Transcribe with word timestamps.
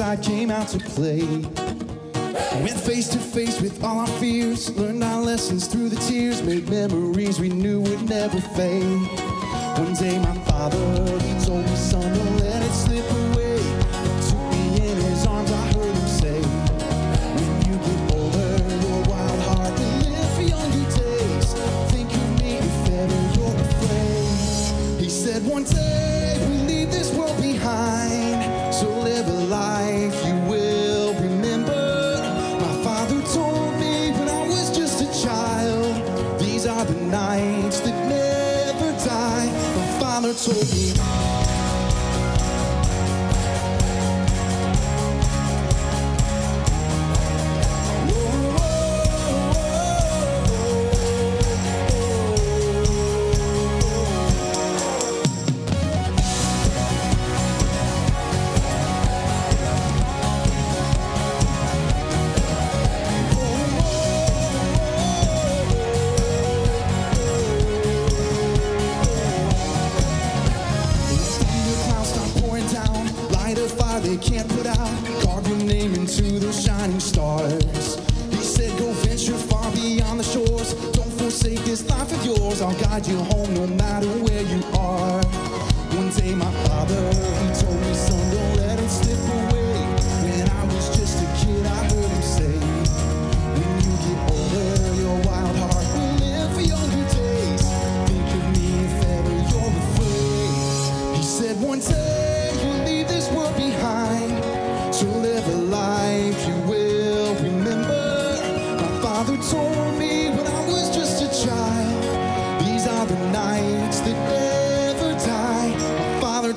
inside 0.00 0.22
came 0.22 0.50
out 0.50 0.66
to 0.66 0.78
play. 0.78 1.20
Went 2.62 2.80
face 2.80 3.08
to 3.08 3.18
face 3.18 3.60
with 3.60 3.84
all 3.84 3.98
our 3.98 4.06
fears, 4.18 4.74
learned 4.78 5.04
our 5.04 5.20
lessons 5.20 5.66
through 5.66 5.90
the 5.90 6.00
tears, 6.08 6.42
made 6.42 6.70
memories 6.70 7.38
we 7.38 7.50
knew 7.50 7.80
would 7.80 8.08
never 8.08 8.40
fade. 8.56 8.82
One 9.78 9.92
day 9.92 10.18
my 10.18 10.34
father, 10.44 10.99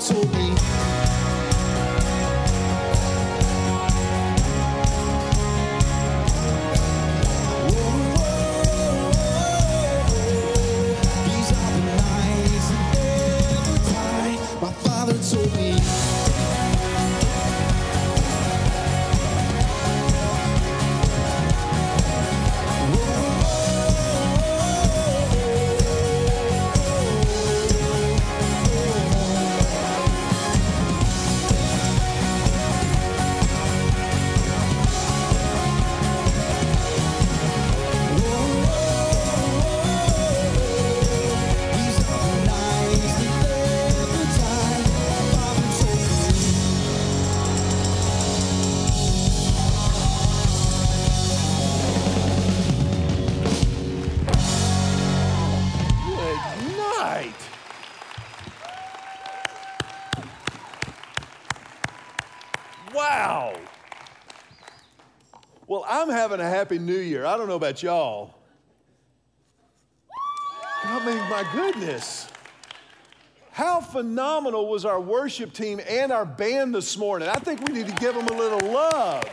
told 0.04 0.34
me. 0.34 0.53
Having 66.24 66.40
a 66.40 66.50
happy 66.50 66.80
new 66.80 66.96
year. 66.96 67.26
I 67.26 67.36
don't 67.36 67.50
know 67.50 67.58
about 67.58 67.84
y'all. 67.84 68.34
I 70.86 71.06
mean, 71.06 71.18
my 71.30 71.46
goodness. 71.52 72.30
How 73.52 73.82
phenomenal 73.82 74.70
was 74.70 74.86
our 74.86 75.02
worship 75.02 75.52
team 75.52 75.82
and 75.86 76.14
our 76.14 76.26
band 76.26 76.74
this 76.74 76.98
morning? 76.98 77.28
I 77.28 77.36
think 77.36 77.68
we 77.68 77.74
need 77.74 77.88
to 77.88 77.96
give 77.96 78.16
them 78.16 78.30
a 78.30 78.34
little 78.34 78.72
love. 78.72 79.26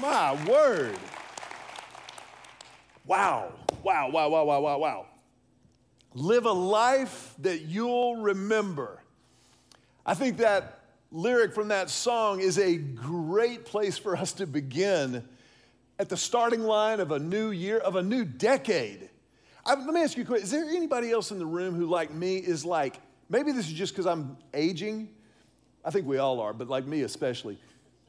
My 0.00 0.38
word. 0.44 0.96
Wow. 3.04 3.52
Wow, 3.82 4.08
wow, 4.10 4.28
wow, 4.28 4.44
wow, 4.44 4.60
wow, 4.60 4.78
wow. 4.78 5.06
Live 6.14 6.46
a 6.46 6.52
life 6.52 7.34
that 7.40 7.62
you'll 7.62 8.18
remember. 8.18 9.02
I 10.06 10.14
think 10.14 10.36
that 10.36 10.84
lyric 11.10 11.54
from 11.54 11.66
that 11.68 11.90
song 11.90 12.38
is 12.38 12.56
a 12.56 12.76
great 12.76 13.64
place 13.64 13.98
for 13.98 14.16
us 14.16 14.32
to 14.34 14.46
begin 14.46 15.24
at 16.00 16.08
the 16.08 16.16
starting 16.16 16.62
line 16.62 16.98
of 16.98 17.12
a 17.12 17.18
new 17.18 17.50
year, 17.50 17.76
of 17.76 17.94
a 17.94 18.02
new 18.02 18.24
decade. 18.24 19.10
I, 19.66 19.74
let 19.74 19.92
me 19.92 20.00
ask 20.00 20.16
you 20.16 20.22
a 20.22 20.26
question. 20.26 20.44
Is 20.44 20.50
there 20.50 20.64
anybody 20.64 21.10
else 21.10 21.30
in 21.30 21.38
the 21.38 21.44
room 21.44 21.74
who, 21.74 21.84
like 21.84 22.10
me, 22.10 22.38
is 22.38 22.64
like, 22.64 22.98
maybe 23.28 23.52
this 23.52 23.66
is 23.66 23.74
just 23.74 23.92
because 23.92 24.06
I'm 24.06 24.38
aging? 24.54 25.10
I 25.84 25.90
think 25.90 26.06
we 26.06 26.16
all 26.16 26.40
are, 26.40 26.54
but 26.54 26.68
like 26.68 26.86
me 26.86 27.02
especially, 27.02 27.58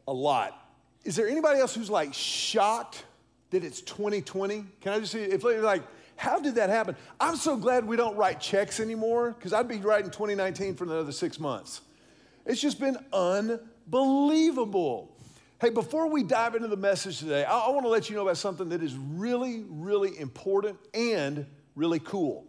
a 0.07 0.13
lot. 0.13 0.57
Is 1.03 1.17
there 1.17 1.27
anybody 1.27 1.59
else 1.59 1.75
who's 1.75 1.89
like 1.89 2.13
shocked 2.13 3.03
that 3.49 3.65
it's 3.65 3.81
2020? 3.81 4.63
Can 4.79 4.93
I 4.93 4.99
just 5.01 5.11
see 5.11 5.23
if 5.23 5.43
you're 5.43 5.61
like, 5.61 5.83
how 6.15 6.39
did 6.39 6.55
that 6.55 6.69
happen? 6.69 6.95
I'm 7.19 7.35
so 7.35 7.57
glad 7.57 7.85
we 7.85 7.97
don't 7.97 8.15
write 8.15 8.39
checks 8.39 8.79
anymore 8.79 9.31
because 9.31 9.51
I'd 9.51 9.67
be 9.67 9.79
writing 9.79 10.11
2019 10.11 10.75
for 10.75 10.85
another 10.85 11.11
six 11.11 11.41
months. 11.41 11.81
It's 12.45 12.61
just 12.61 12.79
been 12.79 12.97
unbelievable. 13.11 15.10
Hey, 15.61 15.69
before 15.69 16.07
we 16.07 16.23
dive 16.23 16.55
into 16.55 16.67
the 16.67 16.75
message 16.75 17.19
today, 17.19 17.45
I, 17.45 17.55
I 17.55 17.69
want 17.69 17.83
to 17.83 17.87
let 17.87 18.09
you 18.09 18.15
know 18.15 18.23
about 18.23 18.37
something 18.37 18.69
that 18.69 18.81
is 18.81 18.95
really, 18.95 19.63
really 19.69 20.17
important 20.17 20.79
and 20.91 21.45
really 21.75 21.99
cool. 21.99 22.47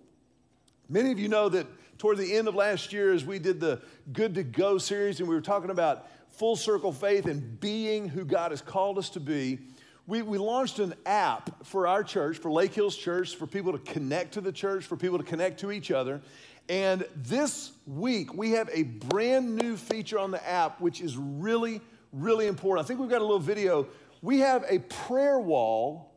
Many 0.89 1.13
of 1.13 1.19
you 1.19 1.29
know 1.29 1.51
that 1.51 1.67
toward 1.99 2.17
the 2.17 2.35
end 2.35 2.49
of 2.49 2.55
last 2.55 2.91
year, 2.91 3.13
as 3.13 3.23
we 3.23 3.39
did 3.39 3.61
the 3.61 3.83
Good 4.15 4.35
to 4.37 4.43
Go 4.43 4.79
series, 4.79 5.21
and 5.21 5.29
we 5.29 5.35
were 5.35 5.43
talking 5.43 5.69
about 5.69 6.07
full 6.31 6.57
circle 6.57 6.91
faith 6.91 7.27
and 7.27 7.61
being 7.61 8.09
who 8.09 8.25
God 8.25 8.51
has 8.51 8.63
called 8.63 8.97
us 8.97 9.11
to 9.11 9.21
be, 9.21 9.59
we, 10.07 10.23
we 10.23 10.39
launched 10.39 10.79
an 10.79 10.95
app 11.05 11.67
for 11.67 11.87
our 11.87 12.03
church, 12.03 12.39
for 12.39 12.51
Lake 12.51 12.73
Hills 12.73 12.97
Church, 12.97 13.37
for 13.37 13.47
people 13.47 13.73
to 13.73 13.93
connect 13.93 14.33
to 14.33 14.41
the 14.41 14.53
church, 14.53 14.87
for 14.87 14.97
people 14.97 15.19
to 15.19 15.25
connect 15.25 15.61
to 15.61 15.71
each 15.71 15.91
other. 15.91 16.23
And 16.71 17.05
this 17.15 17.73
week, 17.87 18.33
we 18.33 18.53
have 18.53 18.71
a 18.73 18.85
brand 18.85 19.55
new 19.55 19.77
feature 19.77 20.19
on 20.19 20.31
the 20.31 20.49
app, 20.49 20.81
which 20.81 21.03
is 21.03 21.19
really, 21.19 21.83
really 22.13 22.47
important. 22.47 22.85
I 22.85 22.87
think 22.87 23.01
we've 23.01 23.11
got 23.11 23.21
a 23.21 23.25
little 23.25 23.39
video. 23.39 23.89
We 24.21 24.41
have 24.41 24.65
a 24.69 24.79
prayer 24.81 25.39
wall 25.39 26.13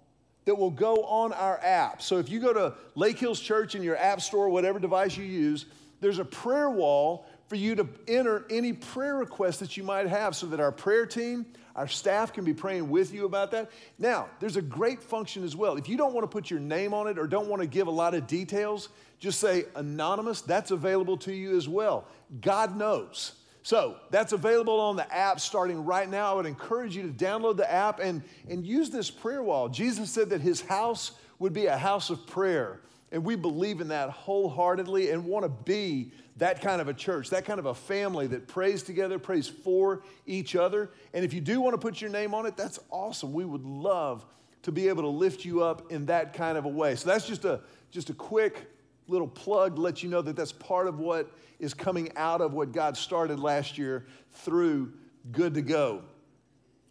that 0.46 0.56
will 0.56 0.72
go 0.72 1.04
on 1.04 1.34
our 1.34 1.60
app. 1.64 2.02
So 2.02 2.18
if 2.18 2.30
you 2.30 2.40
go 2.40 2.54
to 2.54 2.74
Lake 2.94 3.18
Hills 3.18 3.40
Church 3.40 3.76
in 3.76 3.82
your 3.82 3.98
app 3.98 4.22
store, 4.22 4.50
whatever 4.50 4.80
device 4.80 5.18
you 5.18 5.26
use, 5.26 5.66
there's 6.02 6.20
a 6.20 6.26
prayer 6.26 6.70
wall 6.70 7.26
for 7.48 7.56
you 7.56 7.76
to 7.76 7.88
enter 8.08 8.46
any 8.50 8.74
prayer 8.74 9.16
requests 9.16 9.58
that 9.58 9.78
you 9.78 9.84
might 9.84 10.08
have 10.08 10.36
so 10.36 10.48
that 10.48 10.60
our 10.60 10.72
prayer 10.72 11.06
team, 11.06 11.46
our 11.76 11.88
staff 11.88 12.34
can 12.34 12.44
be 12.44 12.54
praying 12.54 12.90
with 12.90 13.14
you 13.14 13.26
about 13.26 13.52
that. 13.52 13.72
Now, 13.98 14.30
there's 14.40 14.56
a 14.56 14.62
great 14.62 15.02
function 15.02 15.44
as 15.44 15.56
well. 15.56 15.78
If 15.78 15.90
you 15.90 15.98
don't 15.98 16.14
want 16.14 16.24
to 16.24 16.28
put 16.28 16.50
your 16.50 16.60
name 16.60 16.94
on 16.94 17.08
it 17.08 17.18
or 17.18 17.28
don't 17.28 17.48
want 17.48 17.62
to 17.62 17.68
give 17.68 17.88
a 17.88 17.92
lot 17.92 18.14
of 18.14 18.28
details, 18.28 18.90
just 19.20 19.40
say 19.40 19.66
anonymous. 19.76 20.42
That's 20.42 20.72
available 20.72 21.18
to 21.18 21.34
you 21.34 21.56
as 21.58 21.68
well. 21.68 22.06
God 22.42 22.78
knows. 22.78 23.34
So 23.66 23.96
that's 24.12 24.32
available 24.32 24.80
on 24.80 24.96
the 24.96 25.12
app 25.12 25.40
starting 25.40 25.86
right 25.86 26.08
now. 26.08 26.32
I 26.32 26.36
would 26.36 26.46
encourage 26.46 26.96
you 26.96 27.02
to 27.02 27.08
download 27.08 27.58
the 27.58 27.70
app 27.70 28.00
and, 28.00 28.22
and 28.48 28.64
use 28.64 28.92
this 28.92 29.10
prayer 29.10 29.42
wall. 29.42 29.70
Jesus 29.70 30.12
said 30.12 30.30
that 30.30 30.42
his 30.42 30.62
house 30.62 31.14
would 31.40 31.52
be 31.52 31.66
a 31.66 31.76
house 31.76 32.12
of 32.12 32.28
prayer. 32.28 32.82
And 33.12 33.26
we 33.26 33.36
believe 33.36 33.82
in 33.82 33.88
that 33.88 34.12
wholeheartedly 34.12 35.10
and 35.10 35.26
want 35.26 35.46
to 35.46 35.50
be 35.50 36.12
that 36.38 36.62
kind 36.62 36.80
of 36.80 36.90
a 36.90 36.94
church, 36.94 37.32
that 37.32 37.46
kind 37.46 37.58
of 37.58 37.66
a 37.66 37.74
family 37.74 38.28
that 38.28 38.48
prays 38.48 38.84
together, 38.84 39.18
prays 39.18 39.48
for 39.48 40.04
each 40.28 40.56
other. 40.56 40.92
And 41.16 41.26
if 41.26 41.34
you 41.34 41.42
do 41.42 41.60
want 41.60 41.74
to 41.74 41.80
put 41.80 42.00
your 42.00 42.12
name 42.12 42.36
on 42.36 42.46
it, 42.46 42.56
that's 42.56 42.78
awesome. 42.92 43.34
We 43.34 43.46
would 43.46 43.66
love 43.66 44.28
to 44.62 44.72
be 44.72 44.90
able 44.90 45.02
to 45.02 45.10
lift 45.10 45.44
you 45.44 45.64
up 45.64 45.92
in 45.92 46.06
that 46.06 46.36
kind 46.36 46.60
of 46.60 46.66
a 46.66 46.70
way. 46.70 46.96
So 46.98 47.10
that's 47.10 47.26
just 47.26 47.46
a 47.46 47.62
just 47.90 48.12
a 48.12 48.14
quick 48.14 48.70
little 49.08 49.28
plug 49.28 49.76
to 49.76 49.82
let 49.82 50.04
you 50.04 50.10
know 50.10 50.22
that 50.22 50.36
that's 50.36 50.52
part 50.52 50.88
of 50.88 51.00
what 51.00 51.32
is 51.60 51.74
coming 51.74 52.12
out 52.16 52.42
of 52.42 52.54
what 52.54 52.72
God 52.72 52.98
started 52.98 53.40
last 53.40 53.78
year 53.78 54.06
through 54.32 54.94
Good 55.32 55.54
to 55.56 55.62
Go. 55.62 56.04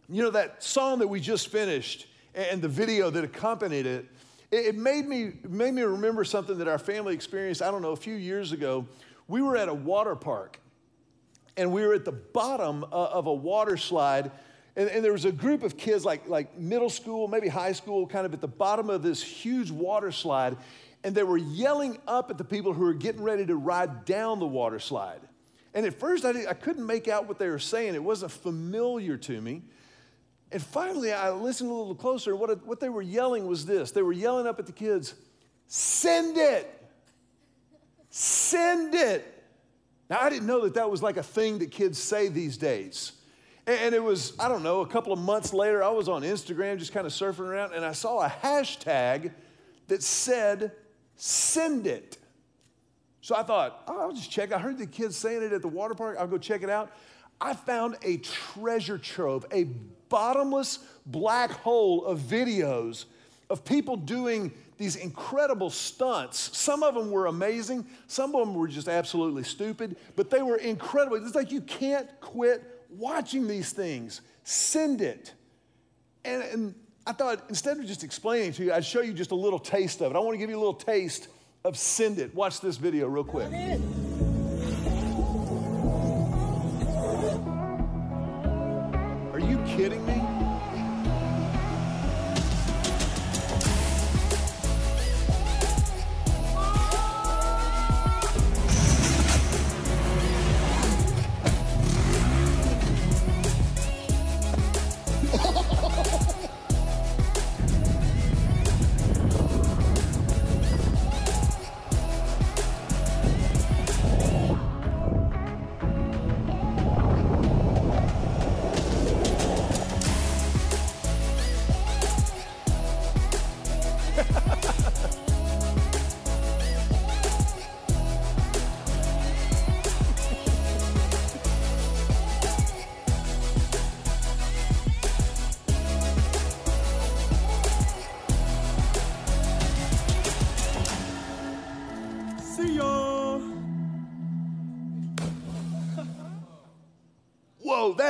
You 0.09 0.23
know 0.23 0.31
that 0.31 0.63
song 0.63 0.99
that 0.99 1.07
we 1.07 1.19
just 1.19 1.47
finished 1.47 2.07
and 2.33 2.61
the 2.61 2.67
video 2.67 3.09
that 3.09 3.23
accompanied 3.23 3.85
it, 3.85 4.05
it 4.51 4.75
made 4.75 5.07
me, 5.07 5.33
made 5.47 5.73
me 5.73 5.81
remember 5.81 6.23
something 6.23 6.57
that 6.59 6.67
our 6.67 6.77
family 6.77 7.13
experienced, 7.13 7.61
I 7.61 7.71
don't 7.71 7.81
know, 7.81 7.91
a 7.91 7.97
few 7.97 8.15
years 8.15 8.51
ago 8.51 8.87
we 9.27 9.41
were 9.41 9.57
at 9.57 9.69
a 9.69 9.73
water 9.73 10.15
park 10.15 10.59
and 11.57 11.71
we 11.71 11.85
were 11.85 11.93
at 11.93 12.05
the 12.05 12.11
bottom 12.11 12.83
of 12.91 13.27
a 13.27 13.33
water 13.33 13.77
slide 13.77 14.31
and, 14.75 14.89
and, 14.89 15.05
there 15.05 15.13
was 15.13 15.25
a 15.25 15.31
group 15.31 15.63
of 15.63 15.77
kids 15.77 16.03
like, 16.03 16.27
like 16.27 16.57
middle 16.57 16.89
school 16.89 17.27
maybe 17.27 17.47
high 17.47 17.71
school 17.71 18.05
kind 18.07 18.25
of 18.25 18.33
at 18.33 18.41
the 18.41 18.47
bottom 18.47 18.89
of 18.89 19.03
this 19.03 19.23
huge 19.23 19.71
water 19.71 20.11
slide 20.11 20.57
and 21.05 21.13
they 21.13 21.23
were 21.23 21.37
yelling 21.37 21.99
up 22.07 22.31
at 22.31 22.37
the 22.39 22.43
people 22.43 22.73
who 22.73 22.83
were 22.83 22.93
getting 22.93 23.21
ready 23.21 23.45
to 23.45 23.55
ride 23.55 24.05
down 24.05 24.39
the 24.39 24.47
water 24.47 24.79
slide. 24.79 25.21
And 25.75 25.85
at 25.85 25.99
first 25.99 26.25
I, 26.25 26.31
I 26.49 26.55
couldn't 26.55 26.85
make 26.85 27.07
out 27.07 27.27
what 27.27 27.37
they 27.37 27.47
were 27.47 27.59
saying. 27.59 27.93
It 27.93 28.03
wasn't 28.03 28.31
familiar 28.31 29.15
to 29.17 29.39
me. 29.39 29.61
And 30.51 30.61
finally 30.61 31.13
i 31.13 31.29
listened 31.29 31.69
a 31.69 31.73
little 31.73 31.93
closer. 31.93 32.35
What, 32.35 32.65
what 32.65 32.79
they 32.79 32.89
were 32.89 33.03
yelling 33.03 33.45
was 33.45 33.67
this. 33.67 33.91
They 33.91 34.01
were 34.01 34.13
yelling 34.13 34.47
up 34.47 34.57
at 34.57 34.65
the 34.65 34.71
kids 34.71 35.13
send 35.67 36.37
it! 36.37 36.71
Send 38.09 38.95
it. 38.95 39.43
Now, 40.09 40.19
I 40.21 40.29
didn't 40.29 40.47
know 40.47 40.61
that 40.61 40.75
that 40.75 40.89
was 40.89 41.03
like 41.03 41.17
a 41.17 41.23
thing 41.23 41.59
that 41.59 41.71
kids 41.71 41.97
say 41.97 42.29
these 42.29 42.57
days. 42.57 43.11
And 43.67 43.95
it 43.95 44.03
was, 44.03 44.33
I 44.39 44.47
don't 44.47 44.61
know, 44.61 44.81
a 44.81 44.87
couple 44.87 45.11
of 45.11 45.19
months 45.19 45.51
later, 45.51 45.83
I 45.83 45.89
was 45.89 46.07
on 46.07 46.21
Instagram 46.21 46.77
just 46.77 46.93
kind 46.93 47.07
of 47.07 47.13
surfing 47.13 47.39
around 47.39 47.73
and 47.73 47.83
I 47.83 47.93
saw 47.93 48.23
a 48.23 48.29
hashtag 48.29 49.31
that 49.87 50.03
said, 50.03 50.71
send 51.15 51.87
it. 51.87 52.17
So 53.21 53.35
I 53.35 53.41
thought, 53.41 53.81
oh, 53.87 54.01
I'll 54.01 54.13
just 54.13 54.29
check. 54.29 54.51
I 54.51 54.59
heard 54.59 54.77
the 54.77 54.85
kids 54.85 55.17
saying 55.17 55.41
it 55.41 55.51
at 55.51 55.63
the 55.63 55.67
water 55.67 55.95
park. 55.95 56.17
I'll 56.19 56.27
go 56.27 56.37
check 56.37 56.61
it 56.61 56.69
out. 56.69 56.91
I 57.41 57.53
found 57.53 57.97
a 58.03 58.17
treasure 58.17 58.99
trove, 58.99 59.45
a 59.51 59.63
bottomless 60.09 60.79
black 61.07 61.51
hole 61.51 62.05
of 62.05 62.19
videos 62.19 63.05
of 63.49 63.65
people 63.65 63.97
doing 63.97 64.51
these 64.77 64.95
incredible 64.95 65.69
stunts. 65.69 66.55
Some 66.55 66.83
of 66.83 66.93
them 66.93 67.09
were 67.09 67.25
amazing, 67.27 67.87
some 68.07 68.35
of 68.35 68.45
them 68.45 68.53
were 68.53 68.67
just 68.67 68.87
absolutely 68.87 69.43
stupid, 69.43 69.97
but 70.15 70.29
they 70.29 70.41
were 70.41 70.57
incredible. 70.57 71.17
It's 71.17 71.35
like 71.35 71.51
you 71.51 71.61
can't 71.61 72.07
quit 72.19 72.74
watching 72.97 73.47
these 73.47 73.71
things. 73.71 74.21
Send 74.43 75.01
it. 75.01 75.33
And, 76.23 76.43
and 76.43 76.75
I 77.05 77.11
thought 77.13 77.45
instead 77.49 77.77
of 77.77 77.85
just 77.85 78.03
explaining 78.03 78.53
to 78.53 78.63
you, 78.63 78.73
I'd 78.73 78.85
show 78.85 79.01
you 79.01 79.13
just 79.13 79.31
a 79.31 79.35
little 79.35 79.59
taste 79.59 80.01
of 80.01 80.11
it. 80.11 80.15
I 80.15 80.19
want 80.19 80.33
to 80.33 80.37
give 80.37 80.49
you 80.49 80.57
a 80.57 80.59
little 80.59 80.73
taste 80.73 81.27
of 81.63 81.77
Send 81.77 82.19
It. 82.19 82.33
Watch 82.33 82.61
this 82.61 82.77
video 82.77 83.07
real 83.07 83.23
quick. 83.23 83.51
Are 89.33 89.39
you 89.39 89.57
kidding 89.65 90.05
me? 90.05 90.34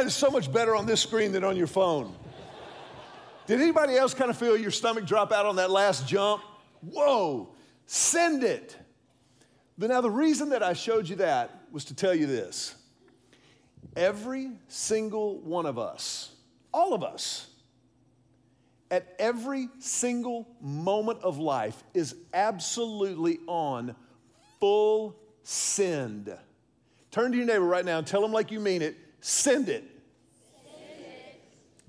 Is 0.06 0.16
so 0.16 0.30
much 0.30 0.52
better 0.52 0.76
on 0.76 0.86
this 0.86 1.02
screen 1.02 1.32
than 1.32 1.44
on 1.44 1.56
your 1.56 1.68
phone. 1.68 2.16
Did 3.48 3.62
anybody 3.62 3.96
else 3.96 4.14
kind 4.14 4.30
of 4.30 4.38
feel 4.38 4.58
your 4.58 4.72
stomach 4.72 5.06
drop 5.06 5.32
out 5.32 5.46
on 5.46 5.58
that 5.58 5.70
last 5.70 6.08
jump? 6.08 6.42
Whoa, 6.82 7.54
send 7.86 8.44
it. 8.44 8.76
But 9.78 9.90
now, 9.90 10.02
the 10.02 10.10
reason 10.10 10.50
that 10.50 10.64
I 10.64 10.74
showed 10.74 11.10
you 11.10 11.18
that 11.18 11.52
was 11.72 11.86
to 11.86 11.96
tell 11.96 12.16
you 12.16 12.26
this 12.26 12.76
every 13.96 14.52
single 14.68 15.40
one 15.42 15.66
of 15.66 15.78
us, 15.78 16.32
all 16.74 16.94
of 16.94 17.04
us, 17.04 17.48
at 18.90 19.16
every 19.20 19.68
single 19.80 20.48
moment 20.62 21.20
of 21.22 21.38
life 21.38 21.84
is 21.94 22.16
absolutely 22.34 23.40
on 23.48 23.96
full 24.60 25.16
send. 25.44 26.36
Turn 27.12 27.32
to 27.32 27.38
your 27.38 27.46
neighbor 27.46 27.66
right 27.66 27.86
now 27.86 27.98
and 27.98 28.08
tell 28.08 28.22
them 28.22 28.32
like 28.32 28.52
you 28.52 28.60
mean 28.60 28.82
it 28.82 28.98
send 29.26 29.70
it. 29.70 29.84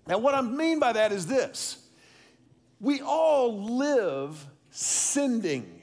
Now, 0.07 0.19
what 0.19 0.35
I 0.35 0.41
mean 0.41 0.79
by 0.79 0.93
that 0.93 1.13
is 1.13 1.27
this 1.27 1.79
we 2.81 3.01
all 3.01 3.63
live 3.63 4.47
sending 4.71 5.83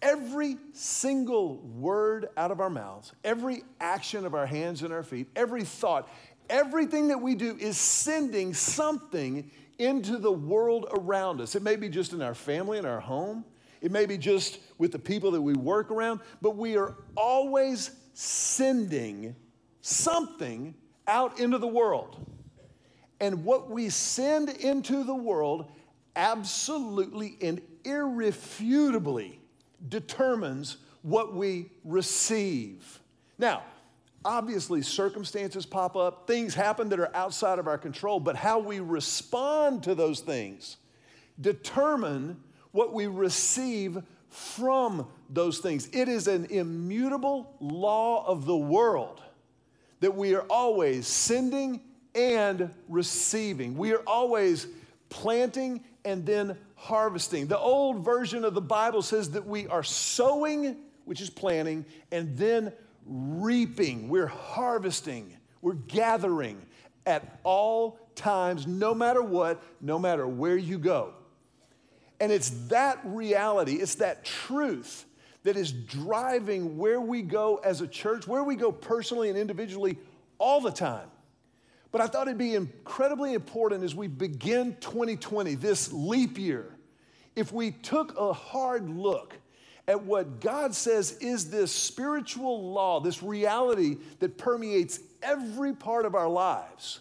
every 0.00 0.56
single 0.72 1.56
word 1.56 2.28
out 2.36 2.50
of 2.50 2.60
our 2.60 2.70
mouths, 2.70 3.12
every 3.24 3.62
action 3.80 4.24
of 4.24 4.34
our 4.34 4.46
hands 4.46 4.82
and 4.82 4.92
our 4.92 5.02
feet, 5.02 5.28
every 5.34 5.64
thought, 5.64 6.08
everything 6.48 7.08
that 7.08 7.20
we 7.20 7.34
do 7.34 7.56
is 7.58 7.76
sending 7.76 8.54
something 8.54 9.50
into 9.78 10.18
the 10.18 10.30
world 10.30 10.86
around 10.92 11.40
us. 11.40 11.54
It 11.54 11.62
may 11.62 11.76
be 11.76 11.88
just 11.88 12.12
in 12.12 12.22
our 12.22 12.34
family, 12.34 12.78
in 12.78 12.84
our 12.84 13.00
home, 13.00 13.44
it 13.80 13.92
may 13.92 14.06
be 14.06 14.18
just 14.18 14.58
with 14.76 14.92
the 14.92 14.98
people 14.98 15.30
that 15.32 15.42
we 15.42 15.54
work 15.54 15.90
around, 15.90 16.20
but 16.42 16.56
we 16.56 16.76
are 16.76 16.96
always 17.16 17.90
sending 18.12 19.36
something 19.80 20.74
out 21.06 21.38
into 21.38 21.58
the 21.58 21.68
world. 21.68 22.24
And 23.20 23.44
what 23.44 23.70
we 23.70 23.88
send 23.88 24.48
into 24.48 25.04
the 25.04 25.14
world 25.14 25.70
absolutely 26.14 27.36
and 27.40 27.60
irrefutably 27.84 29.40
determines 29.88 30.78
what 31.02 31.34
we 31.34 31.70
receive. 31.84 33.00
Now, 33.38 33.62
obviously, 34.24 34.82
circumstances 34.82 35.64
pop 35.64 35.96
up, 35.96 36.26
things 36.26 36.54
happen 36.54 36.88
that 36.90 37.00
are 37.00 37.14
outside 37.14 37.58
of 37.58 37.66
our 37.66 37.78
control, 37.78 38.20
but 38.20 38.36
how 38.36 38.58
we 38.58 38.80
respond 38.80 39.82
to 39.84 39.94
those 39.94 40.20
things 40.20 40.76
determine 41.40 42.42
what 42.72 42.92
we 42.92 43.06
receive 43.06 44.02
from 44.28 45.06
those 45.30 45.58
things. 45.58 45.88
It 45.92 46.08
is 46.08 46.28
an 46.28 46.46
immutable 46.46 47.54
law 47.60 48.26
of 48.26 48.44
the 48.44 48.56
world 48.56 49.22
that 50.00 50.14
we 50.14 50.34
are 50.34 50.42
always 50.42 51.06
sending 51.06 51.80
and 52.18 52.74
receiving. 52.88 53.78
We 53.78 53.92
are 53.92 54.02
always 54.06 54.66
planting 55.08 55.84
and 56.04 56.26
then 56.26 56.58
harvesting. 56.74 57.46
The 57.46 57.58
old 57.58 58.04
version 58.04 58.44
of 58.44 58.54
the 58.54 58.60
Bible 58.60 59.02
says 59.02 59.30
that 59.30 59.46
we 59.46 59.68
are 59.68 59.84
sowing, 59.84 60.76
which 61.04 61.20
is 61.20 61.30
planting, 61.30 61.86
and 62.10 62.36
then 62.36 62.72
reaping, 63.06 64.08
we're 64.08 64.26
harvesting, 64.26 65.32
we're 65.62 65.74
gathering 65.74 66.60
at 67.06 67.38
all 67.44 68.00
times, 68.16 68.66
no 68.66 68.94
matter 68.94 69.22
what, 69.22 69.62
no 69.80 69.98
matter 69.98 70.26
where 70.26 70.56
you 70.56 70.78
go. 70.78 71.14
And 72.20 72.32
it's 72.32 72.50
that 72.68 72.98
reality, 73.04 73.74
it's 73.74 73.94
that 73.96 74.24
truth 74.24 75.04
that 75.44 75.56
is 75.56 75.70
driving 75.70 76.76
where 76.76 77.00
we 77.00 77.22
go 77.22 77.60
as 77.64 77.80
a 77.80 77.86
church, 77.86 78.26
where 78.26 78.42
we 78.42 78.56
go 78.56 78.72
personally 78.72 79.28
and 79.28 79.38
individually 79.38 79.96
all 80.38 80.60
the 80.60 80.72
time. 80.72 81.08
But 81.90 82.00
I 82.00 82.06
thought 82.06 82.28
it'd 82.28 82.38
be 82.38 82.54
incredibly 82.54 83.34
important 83.34 83.82
as 83.82 83.94
we 83.94 84.08
begin 84.08 84.76
2020, 84.80 85.54
this 85.54 85.92
leap 85.92 86.38
year, 86.38 86.76
if 87.34 87.52
we 87.52 87.70
took 87.70 88.18
a 88.18 88.32
hard 88.32 88.90
look 88.90 89.34
at 89.86 90.04
what 90.04 90.40
God 90.40 90.74
says 90.74 91.12
is 91.18 91.50
this 91.50 91.72
spiritual 91.72 92.72
law, 92.72 93.00
this 93.00 93.22
reality 93.22 93.96
that 94.18 94.36
permeates 94.36 95.00
every 95.22 95.72
part 95.72 96.04
of 96.04 96.14
our 96.14 96.28
lives, 96.28 97.00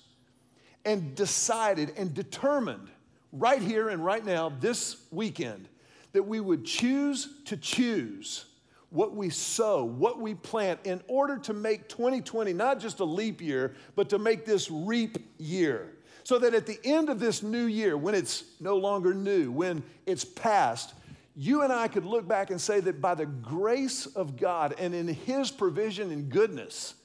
and 0.85 1.13
decided 1.15 1.91
and 1.97 2.13
determined 2.13 2.87
right 3.33 3.61
here 3.61 3.89
and 3.89 4.05
right 4.05 4.23
now, 4.23 4.53
this 4.61 5.03
weekend, 5.11 5.67
that 6.13 6.23
we 6.23 6.39
would 6.39 6.63
choose 6.63 7.27
to 7.45 7.57
choose 7.57 8.45
what 8.89 9.15
we 9.15 9.29
sow, 9.29 9.83
what 9.83 10.19
we 10.19 10.33
plant, 10.33 10.79
in 10.83 11.01
order 11.07 11.37
to 11.37 11.53
make 11.53 11.89
2020 11.89 12.53
not 12.53 12.79
just 12.79 12.99
a 12.99 13.05
leap 13.05 13.41
year, 13.41 13.75
but 13.95 14.09
to 14.09 14.19
make 14.19 14.45
this 14.45 14.71
reap 14.71 15.17
year. 15.37 15.93
So 16.23 16.39
that 16.39 16.53
at 16.53 16.65
the 16.65 16.79
end 16.83 17.09
of 17.09 17.19
this 17.19 17.43
new 17.43 17.65
year, 17.65 17.97
when 17.97 18.15
it's 18.15 18.43
no 18.59 18.75
longer 18.77 19.13
new, 19.13 19.51
when 19.51 19.83
it's 20.05 20.25
past, 20.25 20.93
you 21.35 21.61
and 21.61 21.71
I 21.71 21.87
could 21.87 22.05
look 22.05 22.27
back 22.27 22.49
and 22.49 22.59
say 22.59 22.79
that 22.81 22.99
by 22.99 23.15
the 23.15 23.25
grace 23.25 24.07
of 24.07 24.37
God 24.37 24.75
and 24.77 24.95
in 24.95 25.07
His 25.07 25.51
provision 25.51 26.11
and 26.11 26.29
goodness, 26.29 26.95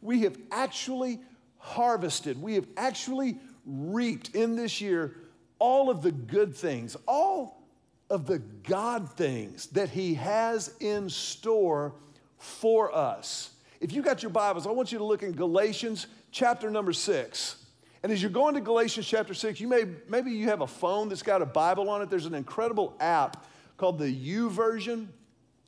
we 0.00 0.22
have 0.22 0.36
actually 0.50 1.20
harvested, 1.58 2.40
we 2.40 2.54
have 2.54 2.66
actually 2.76 3.38
reaped 3.66 4.34
in 4.34 4.56
this 4.56 4.80
year 4.80 5.16
all 5.58 5.90
of 5.90 6.02
the 6.02 6.12
good 6.12 6.54
things, 6.54 6.96
all 7.06 7.63
of 8.10 8.26
the 8.26 8.38
God 8.38 9.10
things 9.16 9.66
that 9.68 9.90
He 9.90 10.14
has 10.14 10.74
in 10.80 11.08
store 11.08 11.94
for 12.38 12.94
us. 12.94 13.50
If 13.80 13.92
you 13.92 14.02
got 14.02 14.22
your 14.22 14.30
Bibles, 14.30 14.66
I 14.66 14.70
want 14.70 14.92
you 14.92 14.98
to 14.98 15.04
look 15.04 15.22
in 15.22 15.32
Galatians 15.32 16.06
chapter 16.30 16.70
number 16.70 16.92
six. 16.92 17.56
And 18.02 18.12
as 18.12 18.20
you're 18.20 18.30
going 18.30 18.54
to 18.54 18.60
Galatians 18.60 19.06
chapter 19.06 19.34
six, 19.34 19.60
you 19.60 19.68
may 19.68 19.84
maybe 20.08 20.30
you 20.30 20.46
have 20.46 20.60
a 20.60 20.66
phone 20.66 21.08
that's 21.08 21.22
got 21.22 21.42
a 21.42 21.46
Bible 21.46 21.88
on 21.88 22.02
it. 22.02 22.10
There's 22.10 22.26
an 22.26 22.34
incredible 22.34 22.94
app 23.00 23.46
called 23.76 23.98
the 23.98 24.10
U 24.10 24.50
YouVersion. 24.50 25.06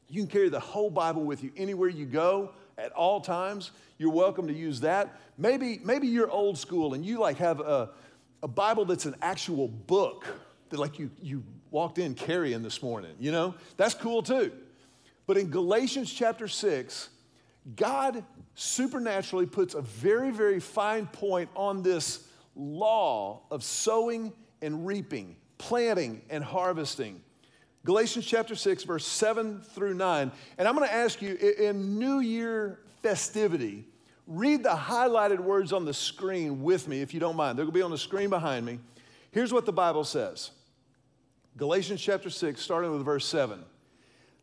You 0.08 0.22
can 0.22 0.30
carry 0.30 0.48
the 0.48 0.60
whole 0.60 0.90
Bible 0.90 1.24
with 1.24 1.42
you 1.42 1.50
anywhere 1.56 1.88
you 1.88 2.06
go 2.06 2.50
at 2.78 2.92
all 2.92 3.20
times. 3.20 3.70
You're 3.98 4.12
welcome 4.12 4.46
to 4.48 4.54
use 4.54 4.80
that. 4.80 5.18
Maybe, 5.38 5.80
maybe 5.82 6.06
you're 6.06 6.30
old 6.30 6.58
school 6.58 6.94
and 6.94 7.04
you 7.04 7.18
like 7.18 7.38
have 7.38 7.60
a, 7.60 7.90
a 8.42 8.48
Bible 8.48 8.84
that's 8.84 9.06
an 9.06 9.16
actual 9.22 9.68
book 9.68 10.26
that 10.70 10.78
like 10.78 10.98
you, 10.98 11.10
you 11.22 11.42
walked 11.70 11.98
in 11.98 12.14
carrying 12.14 12.62
this 12.62 12.82
morning, 12.82 13.14
you 13.18 13.32
know? 13.32 13.54
That's 13.76 13.94
cool 13.94 14.22
too. 14.22 14.52
But 15.26 15.36
in 15.36 15.50
Galatians 15.50 16.12
chapter 16.12 16.48
6, 16.48 17.08
God 17.74 18.24
supernaturally 18.54 19.46
puts 19.46 19.74
a 19.74 19.82
very, 19.82 20.30
very 20.30 20.60
fine 20.60 21.06
point 21.06 21.50
on 21.56 21.82
this 21.82 22.28
law 22.54 23.42
of 23.50 23.62
sowing 23.64 24.32
and 24.62 24.86
reaping, 24.86 25.36
planting 25.58 26.22
and 26.30 26.42
harvesting. 26.42 27.20
Galatians 27.84 28.26
chapter 28.26 28.54
6, 28.54 28.84
verse 28.84 29.06
7 29.06 29.60
through 29.60 29.94
9. 29.94 30.32
And 30.58 30.68
I'm 30.68 30.74
going 30.74 30.88
to 30.88 30.94
ask 30.94 31.20
you 31.22 31.34
in 31.34 31.98
New 31.98 32.20
Year 32.20 32.80
festivity, 33.02 33.84
read 34.26 34.62
the 34.62 34.70
highlighted 34.70 35.38
words 35.38 35.72
on 35.72 35.84
the 35.84 35.94
screen 35.94 36.62
with 36.62 36.88
me 36.88 37.00
if 37.00 37.14
you 37.14 37.20
don't 37.20 37.36
mind. 37.36 37.58
They're 37.58 37.64
going 37.64 37.74
to 37.74 37.78
be 37.78 37.82
on 37.82 37.90
the 37.90 37.98
screen 37.98 38.30
behind 38.30 38.66
me. 38.66 38.80
Here's 39.30 39.52
what 39.52 39.66
the 39.66 39.72
Bible 39.72 40.04
says 40.04 40.50
Galatians 41.56 42.02
chapter 42.02 42.28
6, 42.28 42.60
starting 42.60 42.92
with 42.92 43.04
verse 43.04 43.26
7. 43.26 43.64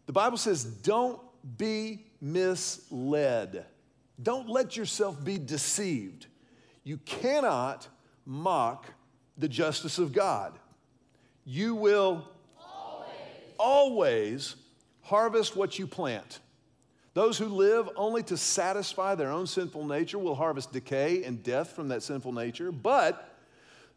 The 0.07 0.13
Bible 0.13 0.37
says, 0.37 0.63
Don't 0.63 1.19
be 1.57 2.05
misled. 2.19 3.65
Don't 4.21 4.49
let 4.49 4.75
yourself 4.75 5.23
be 5.23 5.37
deceived. 5.37 6.27
You 6.83 6.97
cannot 6.97 7.87
mock 8.25 8.87
the 9.37 9.47
justice 9.47 9.99
of 9.99 10.11
God. 10.11 10.57
You 11.45 11.75
will 11.75 12.27
always, 12.57 13.05
always 13.59 14.55
harvest 15.01 15.55
what 15.55 15.77
you 15.77 15.85
plant. 15.85 16.39
Those 17.13 17.37
who 17.37 17.45
live 17.45 17.89
only 17.95 18.23
to 18.23 18.37
satisfy 18.37 19.13
their 19.13 19.29
own 19.29 19.45
sinful 19.45 19.85
nature 19.85 20.17
will 20.17 20.35
harvest 20.35 20.71
decay 20.71 21.23
and 21.23 21.43
death 21.43 21.75
from 21.75 21.89
that 21.89 22.01
sinful 22.01 22.31
nature. 22.31 22.71
But 22.71 23.37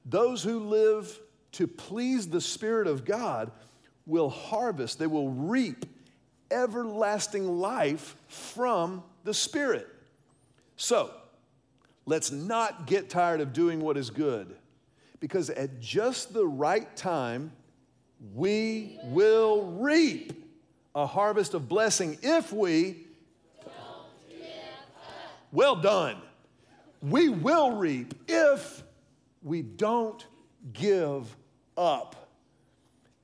those 0.04 0.42
who 0.42 0.60
live 0.60 1.18
to 1.56 1.66
please 1.66 2.28
the 2.28 2.40
Spirit 2.40 2.86
of 2.86 3.04
God 3.04 3.50
will 4.06 4.30
harvest, 4.30 4.98
they 4.98 5.06
will 5.06 5.30
reap 5.30 5.86
everlasting 6.50 7.58
life 7.58 8.14
from 8.28 9.02
the 9.24 9.34
Spirit. 9.34 9.88
So, 10.76 11.10
let's 12.04 12.30
not 12.30 12.86
get 12.86 13.10
tired 13.10 13.40
of 13.40 13.52
doing 13.52 13.80
what 13.80 13.96
is 13.96 14.10
good, 14.10 14.54
because 15.18 15.50
at 15.50 15.80
just 15.80 16.32
the 16.32 16.46
right 16.46 16.94
time, 16.94 17.50
we 18.34 18.98
will 19.04 19.62
reap 19.78 20.32
a 20.94 21.06
harvest 21.06 21.54
of 21.54 21.68
blessing 21.68 22.18
if 22.22 22.52
we. 22.52 22.98
Well 25.52 25.76
done. 25.76 26.16
We 27.00 27.28
will 27.30 27.72
reap 27.72 28.14
if 28.28 28.82
we 29.42 29.62
don't 29.62 30.24
give 30.72 31.34
up. 31.76 32.30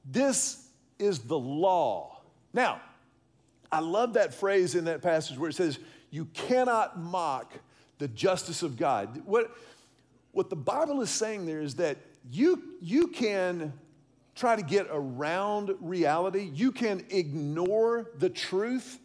This 0.05 0.69
is 0.99 1.21
the 1.21 1.39
law. 1.39 2.21
Now, 2.53 2.81
I 3.71 3.81
love 3.81 4.15
that 4.15 4.35
phrase 4.35 4.75
in 4.75 4.85
that 4.85 5.03
passage 5.03 5.39
where 5.39 5.51
it 5.51 5.55
says, 5.55 5.79
You 6.11 6.27
cannot 6.27 6.99
mock 6.99 7.53
the 7.99 8.09
justice 8.09 8.63
of 8.63 8.77
God. 8.77 9.23
What, 9.25 9.57
what 10.33 10.51
the 10.51 10.57
Bible 10.57 11.01
is 11.01 11.11
saying 11.11 11.47
there 11.47 11.61
is 11.61 11.77
that 11.77 11.97
you, 12.31 12.63
you 12.81 13.09
can 13.09 13.73
try 14.35 14.57
to 14.57 14.63
get 14.63 14.87
around 14.91 15.75
reality, 15.81 16.51
you 16.55 16.73
can 16.73 17.05
ignore 17.11 18.11
the 18.19 18.29
truth, 18.31 18.99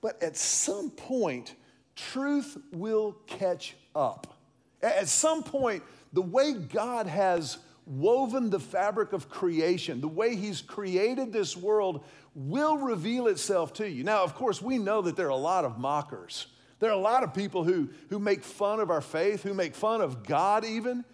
but 0.00 0.22
at 0.22 0.36
some 0.36 0.90
point, 0.90 1.54
truth 1.94 2.56
will 2.72 3.16
catch 3.26 3.74
up. 3.94 4.38
At 4.82 5.08
some 5.08 5.42
point, 5.42 5.82
the 6.12 6.22
way 6.22 6.52
God 6.52 7.06
has 7.06 7.58
woven 7.86 8.50
the 8.50 8.60
fabric 8.60 9.12
of 9.12 9.28
creation, 9.28 10.00
the 10.00 10.08
way 10.08 10.36
He's 10.36 10.60
created 10.60 11.32
this 11.32 11.56
world, 11.56 12.04
will 12.34 12.76
reveal 12.76 13.28
itself 13.28 13.72
to 13.74 13.88
you. 13.88 14.04
Now, 14.04 14.24
of 14.24 14.34
course, 14.34 14.60
we 14.60 14.76
know 14.76 15.00
that 15.02 15.16
there 15.16 15.26
are 15.26 15.30
a 15.30 15.36
lot 15.36 15.64
of 15.64 15.78
mockers. 15.78 16.48
There 16.80 16.90
are 16.90 16.94
a 16.94 16.98
lot 16.98 17.22
of 17.22 17.32
people 17.32 17.64
who, 17.64 17.88
who 18.10 18.18
make 18.18 18.44
fun 18.44 18.80
of 18.80 18.90
our 18.90 19.00
faith, 19.00 19.42
who 19.42 19.54
make 19.54 19.74
fun 19.74 20.00
of 20.00 20.24
God 20.24 20.64
even. 20.64 21.04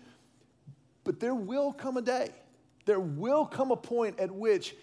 But 1.04 1.20
there 1.20 1.34
will 1.34 1.72
come 1.72 1.96
a 1.96 2.02
day, 2.02 2.30
there 2.86 3.00
will 3.00 3.44
come 3.44 3.70
a 3.70 3.76
point 3.76 4.18
at 4.18 4.30
which 4.30 4.74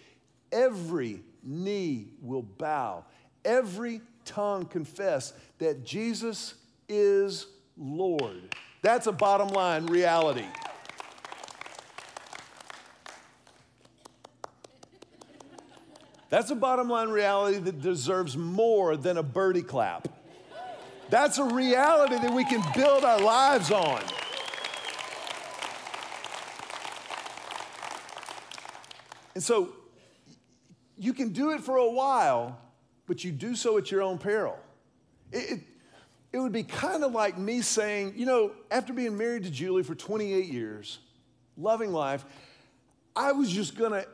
every 0.52 1.22
knee 1.42 2.08
will 2.20 2.42
bow, 2.42 3.04
every 3.44 4.00
tongue 4.24 4.64
confess 4.66 5.32
that 5.58 5.84
Jesus 5.84 6.54
is 6.88 7.46
Lord. 7.76 8.54
That's 8.82 9.06
a 9.06 9.12
bottom 9.12 9.48
line 9.48 9.86
reality. 9.86 10.46
That's 16.30 16.50
a 16.52 16.54
bottom 16.54 16.88
line 16.88 17.10
reality 17.10 17.58
that 17.58 17.82
deserves 17.82 18.36
more 18.36 18.96
than 18.96 19.18
a 19.18 19.22
birdie 19.22 19.62
clap. 19.62 20.08
That's 21.10 21.38
a 21.38 21.44
reality 21.44 22.14
that 22.14 22.32
we 22.32 22.44
can 22.44 22.62
build 22.72 23.04
our 23.04 23.20
lives 23.20 23.72
on. 23.72 24.00
And 29.34 29.42
so 29.42 29.70
you 30.96 31.12
can 31.12 31.30
do 31.30 31.50
it 31.50 31.62
for 31.62 31.78
a 31.78 31.90
while, 31.90 32.60
but 33.06 33.24
you 33.24 33.32
do 33.32 33.56
so 33.56 33.76
at 33.76 33.90
your 33.90 34.02
own 34.02 34.18
peril. 34.18 34.56
It, 35.32 35.50
it, 35.50 35.60
it 36.32 36.38
would 36.38 36.52
be 36.52 36.62
kind 36.62 37.02
of 37.02 37.10
like 37.10 37.38
me 37.38 37.60
saying, 37.60 38.14
you 38.16 38.26
know, 38.26 38.52
after 38.70 38.92
being 38.92 39.16
married 39.16 39.42
to 39.44 39.50
Julie 39.50 39.82
for 39.82 39.96
28 39.96 40.44
years, 40.44 41.00
loving 41.56 41.92
life, 41.92 42.24
I 43.16 43.32
was 43.32 43.50
just 43.50 43.76
going 43.76 43.92
to 43.92 44.06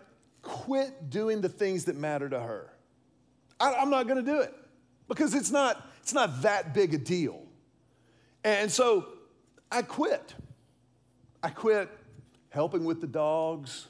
quit 0.47 1.11
doing 1.11 1.41
the 1.41 1.49
things 1.49 1.87
that 1.87 1.97
matter 1.97 2.29
to 2.29 2.39
her. 2.39 2.71
I, 3.59 3.73
am 3.83 3.91
not 3.91 4.07
going 4.07 4.25
to 4.25 4.31
do 4.31 4.41
it 4.41 4.55
because 5.09 5.35
it's 5.35 5.51
not, 5.51 5.91
it's 6.03 6.15
not 6.15 6.43
that 6.43 6.73
big 6.73 6.95
a 6.95 6.99
deal. 6.99 7.43
And 8.45 8.71
so 8.71 9.09
I 9.73 9.83
quit. 9.83 10.35
I 11.43 11.51
quit 11.51 11.91
helping 12.51 12.85
with 12.85 13.01
the 13.01 13.07
dogs. 13.09 13.89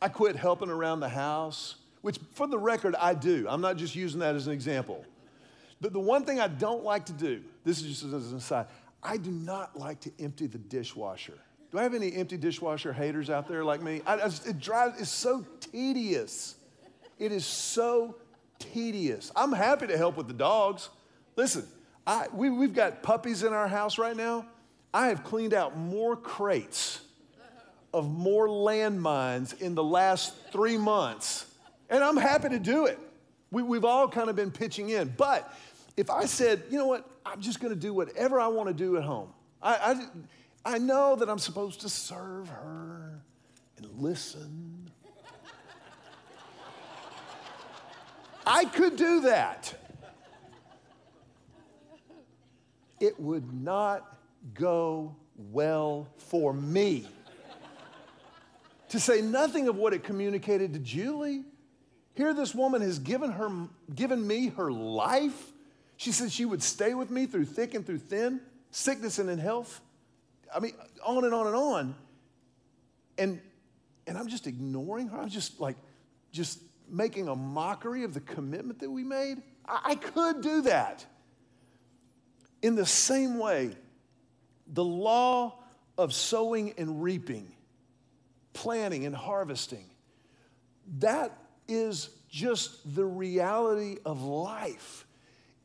I 0.00 0.08
quit 0.08 0.36
helping 0.36 0.70
around 0.70 1.00
the 1.00 1.08
house, 1.08 1.76
which, 2.00 2.18
for 2.32 2.46
the 2.46 2.58
record, 2.58 2.94
I 2.96 3.14
do. 3.14 3.46
I'm 3.48 3.60
not 3.60 3.76
just 3.76 3.96
using 3.96 4.20
that 4.20 4.34
as 4.36 4.46
an 4.46 4.52
example. 4.52 5.04
The, 5.80 5.90
the 5.90 6.00
one 6.00 6.24
thing 6.24 6.40
I 6.40 6.48
don't 6.48 6.84
like 6.84 7.06
to 7.06 7.12
do, 7.12 7.42
this 7.64 7.80
is 7.80 8.00
just 8.00 8.04
as 8.04 8.30
an 8.30 8.38
aside, 8.38 8.66
I 9.02 9.16
do 9.16 9.30
not 9.32 9.76
like 9.76 10.00
to 10.00 10.12
empty 10.20 10.46
the 10.46 10.58
dishwasher. 10.58 11.38
Do 11.72 11.78
I 11.78 11.82
have 11.82 11.94
any 11.94 12.14
empty 12.14 12.36
dishwasher 12.36 12.92
haters 12.92 13.30
out 13.30 13.48
there 13.48 13.64
like 13.64 13.80
me? 13.80 14.02
I, 14.06 14.16
I 14.16 14.26
it 14.26 14.60
drives, 14.60 15.00
it's 15.00 15.10
so 15.10 15.44
tedious. 15.58 16.54
It 17.18 17.32
is 17.32 17.46
so 17.46 18.16
tedious. 18.58 19.32
I'm 19.34 19.52
happy 19.52 19.86
to 19.86 19.96
help 19.96 20.18
with 20.18 20.28
the 20.28 20.34
dogs. 20.34 20.90
Listen, 21.34 21.66
I, 22.06 22.26
we, 22.34 22.50
we've 22.50 22.74
got 22.74 23.02
puppies 23.02 23.42
in 23.42 23.54
our 23.54 23.68
house 23.68 23.96
right 23.96 24.16
now. 24.16 24.46
I 24.92 25.06
have 25.06 25.24
cleaned 25.24 25.54
out 25.54 25.78
more 25.78 26.14
crates 26.14 27.00
of 27.94 28.10
more 28.10 28.48
landmines 28.48 29.58
in 29.60 29.74
the 29.74 29.84
last 29.84 30.34
three 30.50 30.76
months, 30.76 31.46
and 31.88 32.04
I'm 32.04 32.18
happy 32.18 32.50
to 32.50 32.58
do 32.58 32.84
it. 32.84 32.98
We, 33.50 33.62
we've 33.62 33.84
all 33.84 34.08
kind 34.08 34.28
of 34.28 34.36
been 34.36 34.50
pitching 34.50 34.90
in. 34.90 35.14
But 35.16 35.50
if 35.96 36.10
I 36.10 36.26
said, 36.26 36.64
you 36.70 36.78
know 36.78 36.86
what, 36.86 37.08
I'm 37.24 37.40
just 37.40 37.60
going 37.60 37.72
to 37.72 37.80
do 37.80 37.94
whatever 37.94 38.40
I 38.40 38.48
want 38.48 38.68
to 38.68 38.74
do 38.74 38.98
at 38.98 39.04
home, 39.04 39.28
I, 39.62 39.74
I, 39.74 40.06
I 40.64 40.78
know 40.78 41.16
that 41.16 41.28
I'm 41.28 41.38
supposed 41.38 41.80
to 41.80 41.88
serve 41.88 42.48
her 42.48 43.22
and 43.76 43.88
listen. 43.98 44.90
I 48.46 48.64
could 48.64 48.96
do 48.96 49.22
that. 49.22 49.74
It 53.00 53.18
would 53.18 53.52
not 53.52 54.16
go 54.54 55.16
well 55.36 56.08
for 56.16 56.52
me. 56.52 57.06
to 58.90 59.00
say 59.00 59.20
nothing 59.22 59.68
of 59.68 59.76
what 59.76 59.92
it 59.94 60.04
communicated 60.04 60.74
to 60.74 60.78
Julie. 60.78 61.44
Here, 62.14 62.34
this 62.34 62.54
woman 62.54 62.82
has 62.82 62.98
given, 62.98 63.32
her, 63.32 63.50
given 63.94 64.24
me 64.26 64.48
her 64.48 64.70
life. 64.70 65.52
She 65.96 66.12
said 66.12 66.30
she 66.30 66.44
would 66.44 66.62
stay 66.62 66.94
with 66.94 67.10
me 67.10 67.26
through 67.26 67.46
thick 67.46 67.74
and 67.74 67.86
through 67.86 67.98
thin, 67.98 68.40
sickness 68.70 69.18
and 69.18 69.30
in 69.30 69.38
health. 69.38 69.80
I 70.54 70.60
mean, 70.60 70.74
on 71.04 71.24
and 71.24 71.34
on 71.34 71.46
and 71.46 71.56
on. 71.56 71.94
And, 73.18 73.40
and 74.06 74.18
I'm 74.18 74.28
just 74.28 74.46
ignoring 74.46 75.08
her. 75.08 75.18
I'm 75.18 75.28
just 75.28 75.60
like, 75.60 75.76
just 76.32 76.60
making 76.88 77.28
a 77.28 77.36
mockery 77.36 78.04
of 78.04 78.14
the 78.14 78.20
commitment 78.20 78.80
that 78.80 78.90
we 78.90 79.04
made. 79.04 79.42
I, 79.66 79.80
I 79.84 79.94
could 79.94 80.40
do 80.40 80.62
that. 80.62 81.04
In 82.62 82.74
the 82.74 82.86
same 82.86 83.38
way, 83.38 83.76
the 84.66 84.84
law 84.84 85.58
of 85.98 86.14
sowing 86.14 86.74
and 86.78 87.02
reaping, 87.02 87.52
planting 88.52 89.04
and 89.04 89.14
harvesting, 89.14 89.84
that 90.98 91.36
is 91.68 92.10
just 92.28 92.94
the 92.94 93.04
reality 93.04 93.98
of 94.04 94.22
life. 94.22 95.06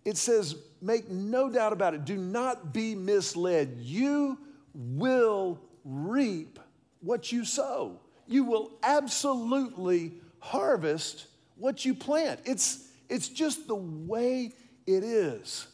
It 0.06 0.18
says, 0.18 0.56
make 0.82 1.10
no 1.10 1.50
doubt 1.50 1.74
about 1.74 1.94
it, 1.94 2.06
do 2.06 2.18
not 2.18 2.74
be 2.74 2.96
misled. 2.96 3.78
You 3.80 4.38
will 4.78 5.60
reap 5.84 6.60
what 7.02 7.32
you 7.32 7.44
sow. 7.44 8.00
You 8.28 8.44
will 8.44 8.72
absolutely 8.84 10.14
harvest 10.40 11.26
what 11.56 11.84
you 11.84 11.96
plant. 11.96 12.42
It's, 12.46 12.88
it's 13.10 13.28
just 13.28 13.68
the 13.68 13.76
way 13.76 14.54
it 14.86 15.04
is. 15.04 15.68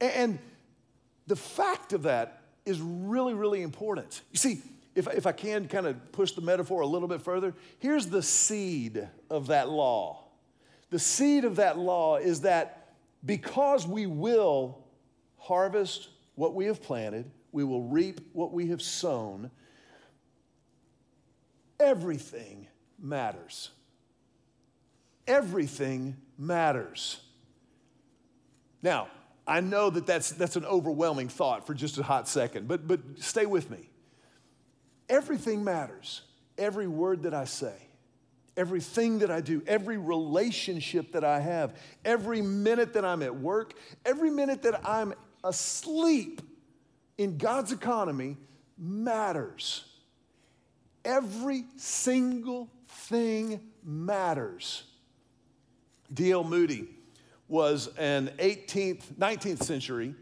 And 0.00 0.38
the 1.26 1.36
fact 1.36 1.92
of 1.92 2.02
that 2.02 2.42
is 2.66 2.80
really, 2.80 3.34
really 3.34 3.62
important. 3.62 4.20
You 4.32 4.38
see, 4.38 4.62
if, 4.94 5.06
if 5.08 5.26
I 5.26 5.32
can 5.32 5.68
kind 5.68 5.86
of 5.86 6.12
push 6.12 6.32
the 6.32 6.40
metaphor 6.40 6.80
a 6.80 6.86
little 6.86 7.08
bit 7.08 7.22
further, 7.22 7.54
here's 7.78 8.06
the 8.06 8.22
seed 8.22 9.08
of 9.30 9.46
that 9.48 9.68
law. 9.68 10.24
The 10.90 10.98
seed 10.98 11.44
of 11.44 11.56
that 11.56 11.78
law 11.78 12.16
is 12.16 12.40
that 12.40 12.94
because 13.24 13.86
we 13.86 14.06
will 14.06 14.78
harvest 15.36 16.08
what 16.34 16.54
we 16.54 16.66
have 16.66 16.82
planted, 16.82 17.30
we 17.52 17.64
will 17.64 17.82
reap 17.82 18.20
what 18.32 18.52
we 18.52 18.68
have 18.68 18.82
sown, 18.82 19.50
everything 21.80 22.66
matters. 22.98 23.70
Everything 25.26 26.16
matters. 26.38 27.20
Now, 28.82 29.08
I 29.46 29.60
know 29.60 29.90
that 29.90 30.06
that's, 30.06 30.30
that's 30.30 30.56
an 30.56 30.64
overwhelming 30.64 31.28
thought 31.28 31.66
for 31.66 31.74
just 31.74 31.98
a 31.98 32.02
hot 32.02 32.28
second, 32.28 32.68
but, 32.68 32.86
but 32.86 33.00
stay 33.16 33.46
with 33.46 33.70
me. 33.70 33.90
Everything 35.08 35.64
matters. 35.64 36.22
Every 36.58 36.86
word 36.86 37.22
that 37.22 37.34
I 37.34 37.44
say, 37.44 37.74
everything 38.56 39.20
that 39.20 39.30
I 39.30 39.40
do, 39.40 39.62
every 39.66 39.96
relationship 39.96 41.12
that 41.12 41.24
I 41.24 41.40
have, 41.40 41.76
every 42.04 42.42
minute 42.42 42.94
that 42.94 43.04
I'm 43.04 43.22
at 43.22 43.34
work, 43.34 43.74
every 44.04 44.30
minute 44.30 44.62
that 44.62 44.86
I'm 44.86 45.14
asleep 45.44 46.42
in 47.18 47.36
God's 47.36 47.72
economy 47.72 48.36
matters. 48.78 49.84
Every 51.04 51.64
single 51.76 52.70
thing 52.88 53.60
matters. 53.84 54.84
D.L. 56.12 56.44
Moody 56.44 56.88
was 57.48 57.88
an 57.98 58.30
18th, 58.38 59.02
19th 59.18 59.62
century 59.62 60.14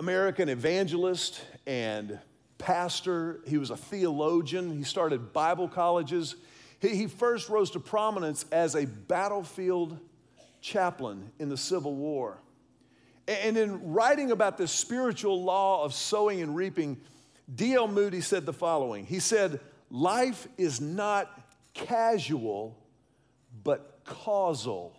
American 0.00 0.48
evangelist 0.48 1.42
and 1.66 2.18
pastor, 2.56 3.40
he 3.46 3.58
was 3.58 3.68
a 3.68 3.76
theologian, 3.76 4.74
he 4.74 4.82
started 4.82 5.34
Bible 5.34 5.68
colleges. 5.68 6.36
He, 6.80 6.96
he 6.96 7.06
first 7.06 7.50
rose 7.50 7.70
to 7.72 7.80
prominence 7.80 8.46
as 8.50 8.74
a 8.76 8.86
battlefield 8.86 9.98
chaplain 10.62 11.30
in 11.38 11.50
the 11.50 11.56
Civil 11.58 11.94
War. 11.94 12.38
And 13.30 13.56
in 13.56 13.92
writing 13.92 14.32
about 14.32 14.58
the 14.58 14.66
spiritual 14.66 15.44
law 15.44 15.84
of 15.84 15.94
sowing 15.94 16.42
and 16.42 16.56
reaping, 16.56 17.00
D.L. 17.54 17.86
Moody 17.86 18.20
said 18.20 18.44
the 18.44 18.52
following 18.52 19.06
He 19.06 19.20
said, 19.20 19.60
Life 19.90 20.48
is 20.58 20.80
not 20.80 21.30
casual, 21.72 22.76
but 23.62 24.00
causal. 24.04 24.96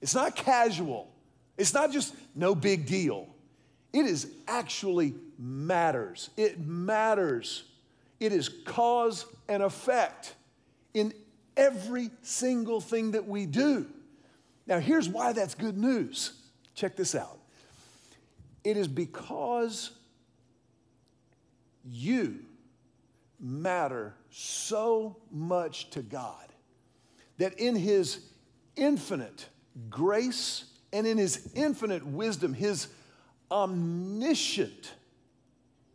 It's 0.00 0.14
not 0.14 0.36
casual, 0.36 1.12
it's 1.56 1.74
not 1.74 1.92
just 1.92 2.14
no 2.34 2.54
big 2.54 2.86
deal. 2.86 3.28
It 3.92 4.04
is 4.04 4.30
actually 4.46 5.14
matters. 5.38 6.30
It 6.36 6.60
matters. 6.60 7.64
It 8.20 8.32
is 8.32 8.48
cause 8.48 9.24
and 9.48 9.62
effect 9.62 10.34
in 10.92 11.14
every 11.56 12.10
single 12.22 12.80
thing 12.80 13.12
that 13.12 13.26
we 13.26 13.46
do. 13.46 13.86
Now, 14.66 14.78
here's 14.78 15.08
why 15.08 15.32
that's 15.32 15.54
good 15.54 15.78
news. 15.78 16.32
Check 16.78 16.94
this 16.94 17.16
out. 17.16 17.40
It 18.62 18.76
is 18.76 18.86
because 18.86 19.90
you 21.84 22.38
matter 23.40 24.14
so 24.30 25.16
much 25.32 25.90
to 25.90 26.02
God 26.02 26.46
that 27.38 27.58
in 27.58 27.74
His 27.74 28.20
infinite 28.76 29.48
grace 29.90 30.66
and 30.92 31.04
in 31.04 31.18
His 31.18 31.50
infinite 31.56 32.06
wisdom, 32.06 32.54
His 32.54 32.86
omniscient 33.50 34.94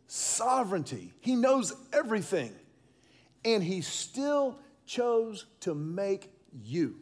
sovereignty. 0.06 1.14
He 1.20 1.34
knows 1.34 1.72
everything. 1.94 2.52
And 3.42 3.62
he 3.62 3.80
still 3.80 4.58
chose 4.84 5.46
to 5.60 5.74
make 5.74 6.30
you. 6.62 6.96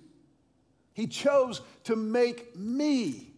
He 0.95 1.09
chose 1.09 1.63
to 1.85 1.97
make 1.97 2.57
me, 2.57 3.32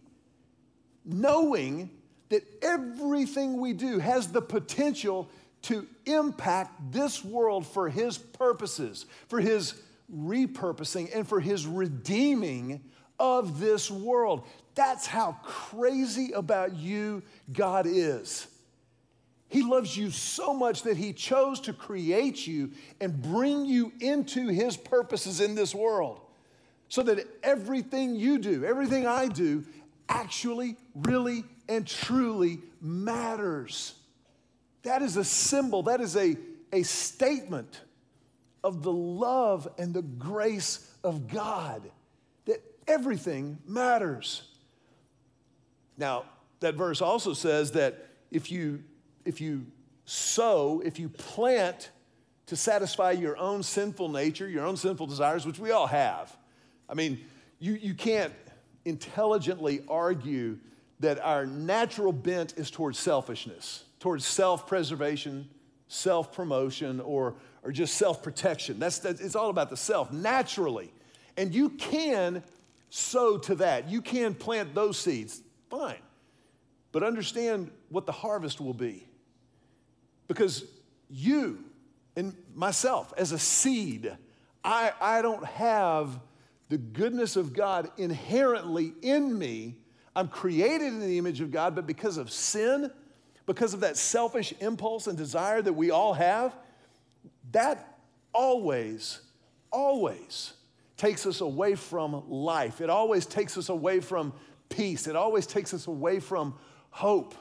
knowing 1.05 1.89
that 2.29 2.43
everything 2.61 3.59
we 3.59 3.73
do 3.73 3.99
has 3.99 4.31
the 4.31 4.41
potential 4.41 5.29
to 5.63 5.87
impact 6.05 6.91
this 6.91 7.23
world 7.23 7.65
for 7.65 7.89
his 7.89 8.17
purposes, 8.17 9.05
for 9.27 9.39
his 9.39 9.73
repurposing, 10.13 11.09
and 11.15 11.27
for 11.27 11.39
his 11.39 11.65
redeeming 11.65 12.81
of 13.19 13.59
this 13.59 13.89
world. 13.89 14.43
That's 14.75 15.07
how 15.07 15.37
crazy 15.43 16.31
about 16.33 16.75
you 16.75 17.23
God 17.51 17.85
is. 17.87 18.47
He 19.47 19.61
loves 19.61 19.95
you 19.95 20.09
so 20.11 20.53
much 20.53 20.83
that 20.83 20.97
He 20.97 21.13
chose 21.13 21.61
to 21.61 21.73
create 21.73 22.45
you 22.45 22.71
and 22.99 23.21
bring 23.21 23.65
you 23.65 23.93
into 24.01 24.47
His 24.47 24.75
purposes 24.75 25.39
in 25.39 25.55
this 25.55 25.73
world 25.73 26.19
so 26.89 27.03
that 27.03 27.25
everything 27.43 28.15
you 28.15 28.37
do, 28.37 28.65
everything 28.65 29.07
I 29.07 29.27
do, 29.27 29.63
actually, 30.09 30.77
really, 30.93 31.43
and 31.67 31.85
truly 31.87 32.59
matters. 32.81 33.93
That 34.83 35.01
is 35.01 35.17
a 35.17 35.23
symbol, 35.23 35.83
that 35.83 36.01
is 36.01 36.15
a, 36.15 36.37
a 36.71 36.83
statement 36.83 37.81
of 38.63 38.83
the 38.83 38.91
love 38.91 39.67
and 39.77 39.93
the 39.93 40.01
grace 40.01 40.91
of 41.03 41.27
God, 41.27 41.81
that 42.45 42.61
everything 42.87 43.59
matters. 43.67 44.43
Now, 45.97 46.25
that 46.59 46.75
verse 46.75 47.01
also 47.01 47.33
says 47.33 47.71
that 47.71 48.07
if 48.31 48.51
you, 48.51 48.83
if 49.23 49.39
you 49.39 49.65
sow, 50.05 50.81
if 50.83 50.99
you 50.99 51.09
plant 51.09 51.91
to 52.47 52.55
satisfy 52.55 53.11
your 53.11 53.37
own 53.37 53.63
sinful 53.63 54.09
nature, 54.09 54.47
your 54.47 54.65
own 54.65 54.77
sinful 54.77 55.07
desires, 55.07 55.45
which 55.45 55.59
we 55.59 55.71
all 55.71 55.87
have, 55.87 56.35
I 56.87 56.93
mean, 56.93 57.19
you, 57.59 57.73
you 57.73 57.93
can't 57.93 58.33
intelligently 58.85 59.81
argue 59.87 60.57
that 60.99 61.19
our 61.23 61.45
natural 61.45 62.13
bent 62.13 62.57
is 62.57 62.71
towards 62.71 62.97
selfishness, 62.97 63.83
towards 63.99 64.25
self 64.25 64.67
preservation, 64.67 65.49
self 65.87 66.31
promotion, 66.33 67.01
or, 67.01 67.35
or 67.63 67.71
just 67.71 67.95
self 67.95 68.23
protection. 68.23 68.79
That's, 68.79 68.99
that's, 68.99 69.19
it's 69.19 69.35
all 69.35 69.49
about 69.49 69.69
the 69.69 69.77
self, 69.77 70.11
naturally. 70.11 70.93
And 71.37 71.53
you 71.53 71.69
can 71.69 72.43
sow 72.89 73.37
to 73.39 73.55
that, 73.55 73.89
you 73.89 74.01
can 74.01 74.33
plant 74.33 74.73
those 74.73 74.97
seeds, 74.97 75.41
fine. 75.69 75.97
But 76.91 77.03
understand 77.03 77.71
what 77.89 78.05
the 78.05 78.13
harvest 78.13 78.61
will 78.61 78.73
be. 78.73 79.05
Because 80.29 80.63
you 81.09 81.63
and 82.15 82.33
myself, 82.53 83.13
as 83.17 83.33
a 83.33 83.39
seed, 83.39 84.15
I, 84.63 84.93
I 85.01 85.21
don't 85.21 85.45
have 85.45 86.19
the 86.69 86.77
goodness 86.77 87.35
of 87.35 87.53
God 87.53 87.89
inherently 87.97 88.93
in 89.01 89.37
me. 89.37 89.75
I'm 90.15 90.27
created 90.27 90.87
in 90.87 90.99
the 90.99 91.17
image 91.17 91.41
of 91.41 91.51
God, 91.51 91.75
but 91.75 91.85
because 91.85 92.17
of 92.17 92.31
sin, 92.31 92.89
because 93.45 93.73
of 93.73 93.81
that 93.81 93.97
selfish 93.97 94.53
impulse 94.59 95.07
and 95.07 95.17
desire 95.17 95.61
that 95.61 95.73
we 95.73 95.91
all 95.91 96.13
have, 96.13 96.55
that 97.51 97.99
always, 98.33 99.21
always 99.71 100.53
takes 100.97 101.25
us 101.25 101.41
away 101.41 101.75
from 101.75 102.23
life. 102.29 102.81
It 102.81 102.89
always 102.89 103.25
takes 103.25 103.57
us 103.57 103.69
away 103.69 103.99
from 103.99 104.33
peace. 104.69 105.07
It 105.07 105.15
always 105.15 105.45
takes 105.45 105.73
us 105.73 105.87
away 105.87 106.19
from 106.19 106.55
hope. 106.89 107.35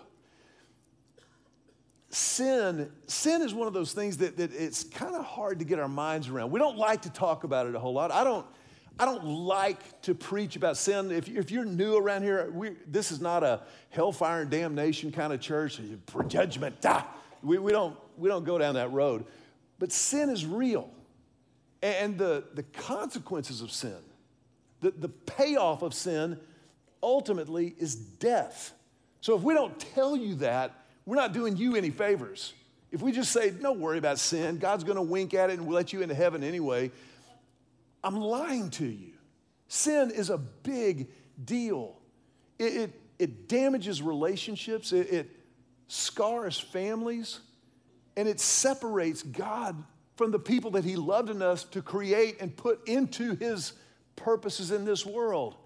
Sin, 2.11 2.93
sin 3.07 3.43
is 3.43 3.55
one 3.55 3.67
of 3.67 3.73
those 3.73 3.93
things 3.93 4.19
that, 4.19 4.37
that 4.37 4.53
it's 4.53 4.85
kind 4.85 5.17
of 5.17 5.25
hard 5.25 5.59
to 5.61 5.65
get 5.65 5.79
our 5.79 5.89
minds 5.89 6.29
around. 6.29 6.51
We 6.51 6.61
don't 6.61 6.77
like 6.77 7.03
to 7.03 7.11
talk 7.11 7.45
about 7.45 7.67
it 7.67 7.75
a 7.75 7.79
whole 7.79 7.95
lot. 7.95 8.13
I 8.13 8.23
don't, 8.23 8.47
I 8.99 9.05
don't 9.07 9.25
like 9.25 10.03
to 10.03 10.15
preach 10.15 10.55
about 10.55 10.77
sin. 10.77 11.11
If, 11.11 11.29
if 11.29 11.51
you're 11.51 11.65
new 11.65 11.97
around 11.97 12.23
here, 12.23 12.51
we, 12.51 12.77
this 12.87 13.11
is 13.11 13.21
not 13.21 13.43
a 13.43 13.63
hellfire 13.91 14.43
and 14.43 14.51
damnation 14.51 15.11
kind 15.11 15.33
of 15.33 15.41
church, 15.41 15.81
judgment. 16.29 16.77
Ah, 16.85 17.09
we, 17.43 17.59
we, 17.59 17.73
don't, 17.73 17.97
we 18.17 18.29
don't 18.29 18.45
go 18.45 18.57
down 18.57 18.75
that 18.75 18.93
road. 18.93 19.25
But 19.81 19.91
sin 19.91 20.31
is 20.31 20.47
real. 20.47 20.91
And 21.83 22.17
the, 22.17 22.45
the 22.55 22.63
consequences 22.63 23.61
of 23.61 23.71
sin, 23.71 23.99
the, 24.81 24.93
the 24.93 25.09
payoff 25.09 25.83
of 25.83 25.93
sin, 25.93 26.39
ultimately 27.03 27.75
is 27.79 27.97
death. 27.97 28.73
So 29.21 29.37
if 29.37 29.43
we 29.43 29.55
don't 29.55 29.79
tell 29.95 30.17
you 30.17 30.37
that, 30.37 30.73
we're 31.05 31.17
not 31.17 31.33
doing 31.33 31.57
you 31.57 31.77
any 31.77 31.91
favors. 31.91 32.55
If 32.91 33.03
we 33.03 33.11
just 33.11 33.33
say, 33.33 33.51
don't 33.51 33.81
worry 33.81 33.99
about 33.99 34.19
sin, 34.19 34.59
God's 34.59 34.85
gonna 34.85 35.03
wink 35.03 35.35
at 35.35 35.51
it 35.51 35.59
and 35.59 35.69
let 35.69 35.93
you 35.93 36.01
into 36.01 36.15
heaven 36.15 36.45
anyway, 36.45 36.93
I'm 38.05 38.17
lying 38.17 38.71
to 38.71 38.87
you. 38.87 39.15
Sin 39.67 40.11
is 40.11 40.29
a 40.31 40.39
big 40.39 41.09
deal. 41.43 41.97
It, 42.59 42.77
it, 42.77 43.01
it 43.19 43.49
damages 43.49 44.03
relationships, 44.03 44.93
it, 44.93 45.11
it 45.11 45.31
scars 45.89 46.59
families, 46.59 47.41
and 48.17 48.29
it 48.29 48.39
separates 48.39 49.23
God 49.23 49.83
from 50.17 50.31
the 50.31 50.39
people 50.39 50.71
that 50.73 50.85
He 50.85 50.97
loved 50.97 51.31
enough 51.31 51.71
to 51.73 51.83
create 51.83 52.41
and 52.41 52.55
put 52.55 52.87
into 52.87 53.35
His 53.37 53.73
purposes 54.17 54.71
in 54.71 54.85
this 54.85 55.05
world. 55.05 55.57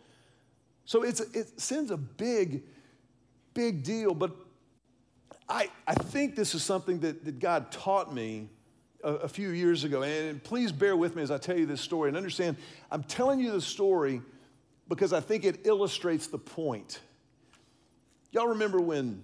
So 0.85 1.03
it's, 1.03 1.21
it, 1.21 1.61
sin's 1.61 1.91
a 1.91 1.97
big, 1.97 2.63
big 3.53 3.83
deal. 3.83 4.15
But 4.15 4.35
I, 5.49 5.69
I 5.87 5.95
think 5.95 6.37
this 6.37 6.55
is 6.55 6.63
something 6.63 7.01
that, 7.01 7.25
that 7.25 7.41
God 7.41 7.71
taught 7.71 8.15
me 8.15 8.49
a, 9.03 9.15
a 9.15 9.29
few 9.29 9.51
years 9.51 9.85
ago. 9.85 10.03
And 10.03 10.43
please 10.43 10.73
bear 10.73 10.97
with 10.97 11.17
me 11.17 11.23
as 11.23 11.31
I 11.31 11.39
tell 11.39 11.57
you 11.57 11.67
this 11.67 11.81
story 11.81 12.09
and 12.09 12.17
understand 12.17 12.57
I'm 12.91 13.03
telling 13.03 13.41
you 13.41 13.53
the 13.53 13.61
story 13.61 14.23
because 14.89 15.13
I 15.13 15.21
think 15.21 15.45
it 15.45 15.67
illustrates 15.67 16.27
the 16.27 16.39
point. 16.39 17.01
Y'all 18.33 18.49
remember 18.49 18.81
when 18.81 19.23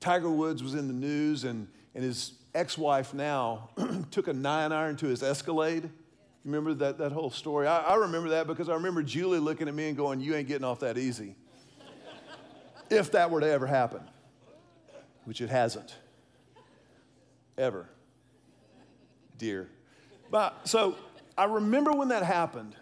Tiger 0.00 0.30
Woods 0.30 0.62
was 0.62 0.74
in 0.74 0.88
the 0.88 0.94
news 0.94 1.44
and, 1.44 1.68
and 1.94 2.04
his 2.04 2.32
ex 2.54 2.76
wife 2.76 3.14
now 3.14 3.70
took 4.10 4.28
a 4.28 4.32
nine 4.32 4.72
iron 4.72 4.96
to 4.96 5.06
his 5.06 5.22
Escalade? 5.22 5.88
Remember 6.44 6.74
that, 6.74 6.98
that 6.98 7.12
whole 7.12 7.30
story? 7.30 7.66
I, 7.66 7.78
I 7.80 7.94
remember 7.94 8.30
that 8.30 8.46
because 8.46 8.68
I 8.68 8.74
remember 8.74 9.02
Julie 9.02 9.38
looking 9.38 9.66
at 9.66 9.74
me 9.74 9.88
and 9.88 9.96
going, 9.96 10.20
You 10.20 10.34
ain't 10.34 10.48
getting 10.48 10.64
off 10.64 10.80
that 10.80 10.98
easy. 10.98 11.36
if 12.90 13.12
that 13.12 13.30
were 13.30 13.40
to 13.40 13.50
ever 13.50 13.66
happen, 13.66 14.02
which 15.24 15.40
it 15.40 15.48
hasn't. 15.48 15.94
Ever 17.56 17.88
dear. 19.44 19.68
But 20.30 20.66
so 20.66 20.96
I 21.36 21.44
remember 21.44 21.92
when 21.92 22.08
that 22.08 22.22
happened, 22.22 22.74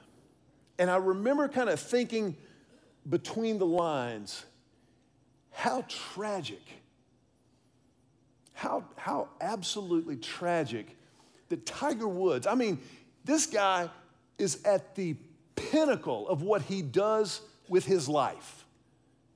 and 0.79 0.89
I 0.89 0.97
remember 0.97 1.49
kind 1.49 1.69
of 1.69 1.81
thinking 1.81 2.37
between 3.09 3.59
the 3.59 3.67
lines 3.67 4.45
how 5.51 5.85
tragic, 5.89 6.63
how, 8.55 8.85
how 8.97 9.29
absolutely 9.41 10.17
tragic 10.17 10.97
that 11.49 11.67
Tiger 11.67 12.07
Woods, 12.07 12.47
I 12.47 12.55
mean, 12.55 12.79
this 13.25 13.47
guy 13.47 13.91
is 14.39 14.63
at 14.65 14.95
the 14.95 15.17
pinnacle 15.57 16.29
of 16.29 16.43
what 16.43 16.63
he 16.63 16.81
does 16.81 17.41
with 17.69 17.85
his 17.85 18.09
life. 18.09 18.65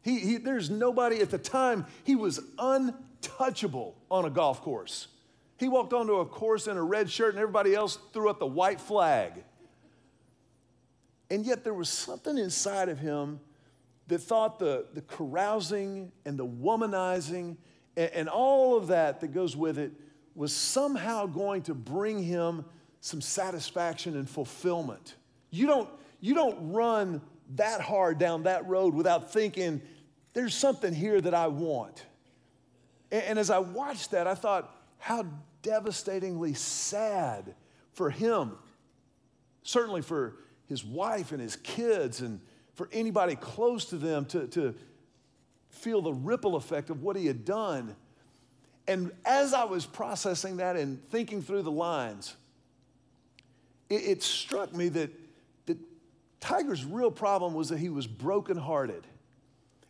He, 0.02 0.20
he, 0.20 0.36
there's 0.36 0.70
nobody 0.70 1.20
at 1.20 1.30
the 1.30 1.38
time, 1.38 1.86
he 2.04 2.14
was 2.14 2.38
untouchable 2.56 3.96
on 4.12 4.24
a 4.26 4.30
golf 4.30 4.62
course. 4.62 5.08
He 5.58 5.68
walked 5.68 5.92
onto 5.92 6.16
a 6.16 6.26
course 6.26 6.66
in 6.66 6.76
a 6.76 6.82
red 6.82 7.10
shirt 7.10 7.34
and 7.34 7.38
everybody 7.40 7.74
else 7.74 7.98
threw 8.12 8.28
up 8.28 8.38
the 8.38 8.46
white 8.46 8.80
flag. 8.80 9.44
And 11.30 11.44
yet 11.44 11.64
there 11.64 11.74
was 11.74 11.88
something 11.88 12.36
inside 12.38 12.88
of 12.88 12.98
him 12.98 13.40
that 14.08 14.18
thought 14.18 14.58
the, 14.58 14.86
the 14.94 15.02
carousing 15.02 16.12
and 16.24 16.38
the 16.38 16.46
womanizing 16.46 17.56
and, 17.96 18.10
and 18.12 18.28
all 18.28 18.76
of 18.76 18.88
that 18.88 19.20
that 19.20 19.28
goes 19.28 19.56
with 19.56 19.78
it 19.78 19.92
was 20.34 20.54
somehow 20.54 21.26
going 21.26 21.62
to 21.62 21.74
bring 21.74 22.22
him 22.22 22.64
some 23.00 23.20
satisfaction 23.20 24.16
and 24.16 24.28
fulfillment. 24.28 25.14
You 25.50 25.66
don't, 25.66 25.88
you 26.20 26.34
don't 26.34 26.72
run 26.72 27.22
that 27.54 27.80
hard 27.80 28.18
down 28.18 28.42
that 28.42 28.66
road 28.66 28.94
without 28.94 29.32
thinking, 29.32 29.80
there's 30.34 30.54
something 30.54 30.92
here 30.92 31.20
that 31.20 31.32
I 31.32 31.46
want. 31.46 32.04
And, 33.10 33.22
and 33.22 33.38
as 33.38 33.50
I 33.50 33.58
watched 33.58 34.10
that, 34.10 34.26
I 34.26 34.34
thought, 34.34 34.75
how 34.98 35.26
devastatingly 35.62 36.54
sad 36.54 37.54
for 37.92 38.10
him, 38.10 38.52
certainly 39.62 40.02
for 40.02 40.36
his 40.68 40.84
wife 40.84 41.32
and 41.32 41.40
his 41.40 41.56
kids, 41.56 42.20
and 42.20 42.40
for 42.74 42.88
anybody 42.92 43.36
close 43.36 43.86
to 43.86 43.96
them 43.96 44.26
to, 44.26 44.46
to 44.48 44.74
feel 45.70 46.02
the 46.02 46.12
ripple 46.12 46.56
effect 46.56 46.90
of 46.90 47.02
what 47.02 47.16
he 47.16 47.26
had 47.26 47.44
done. 47.44 47.94
And 48.88 49.10
as 49.24 49.52
I 49.52 49.64
was 49.64 49.86
processing 49.86 50.58
that 50.58 50.76
and 50.76 51.02
thinking 51.08 51.42
through 51.42 51.62
the 51.62 51.70
lines, 51.70 52.36
it, 53.88 54.02
it 54.02 54.22
struck 54.22 54.74
me 54.74 54.88
that, 54.90 55.10
that 55.66 55.78
Tiger's 56.40 56.84
real 56.84 57.10
problem 57.10 57.54
was 57.54 57.68
that 57.70 57.78
he 57.78 57.88
was 57.88 58.06
brokenhearted. 58.06 59.06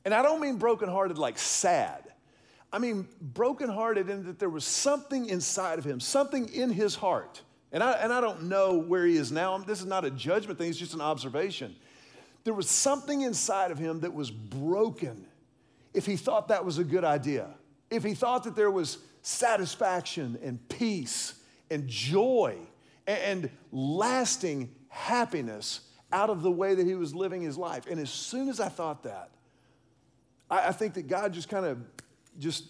And 0.05 0.15
I 0.15 0.23
don't 0.23 0.41
mean 0.41 0.57
brokenhearted 0.57 1.19
like 1.19 1.39
sad. 1.39 2.06
I 2.77 2.79
mean, 2.79 3.09
brokenhearted 3.23 4.11
in 4.11 4.25
that 4.25 4.39
there 4.39 4.51
was 4.51 4.63
something 4.63 5.31
inside 5.31 5.79
of 5.79 5.85
him, 5.87 5.99
something 5.99 6.53
in 6.53 6.69
his 6.69 6.95
heart. 6.95 7.41
And 7.73 7.83
I, 7.83 7.93
and 7.93 8.13
I 8.13 8.21
don't 8.21 8.43
know 8.43 8.77
where 8.77 9.07
he 9.07 9.17
is 9.17 9.33
now. 9.33 9.57
This 9.57 9.81
is 9.81 9.87
not 9.87 10.05
a 10.05 10.11
judgment 10.11 10.59
thing, 10.59 10.69
it's 10.69 10.79
just 10.79 10.93
an 10.93 11.01
observation. 11.01 11.75
There 12.45 12.53
was 12.53 12.69
something 12.69 13.23
inside 13.23 13.71
of 13.71 13.79
him 13.79 14.01
that 14.01 14.13
was 14.13 14.31
broken 14.31 15.27
if 15.95 16.05
he 16.05 16.17
thought 16.19 16.49
that 16.49 16.67
was 16.67 16.77
a 16.77 16.85
good 16.85 17.03
idea, 17.03 17.49
if 17.91 18.05
he 18.05 18.13
thought 18.13 18.45
that 18.45 18.55
there 18.55 18.71
was 18.71 18.99
satisfaction 19.23 20.39
and 20.43 20.69
peace 20.69 21.33
and 21.71 21.89
joy 21.89 22.59
and, 23.07 23.49
lasting 23.73 24.71
happiness 24.89 25.81
out 26.13 26.29
of 26.29 26.43
the 26.43 26.51
way 26.51 26.75
that 26.75 26.87
he 26.87 26.95
was 26.95 27.15
living 27.15 27.41
his 27.41 27.57
life. 27.57 27.87
And 27.87 27.99
as 27.99 28.11
soon 28.11 28.51
as 28.51 28.61
I 28.61 28.69
thought 28.69 29.05
that, 29.05 29.31
I 30.51 30.73
think 30.73 30.93
that 30.95 31.09
God 31.09 31.33
just 31.33 31.49
kind 31.49 31.65
of 31.65 31.79
just 32.39 32.65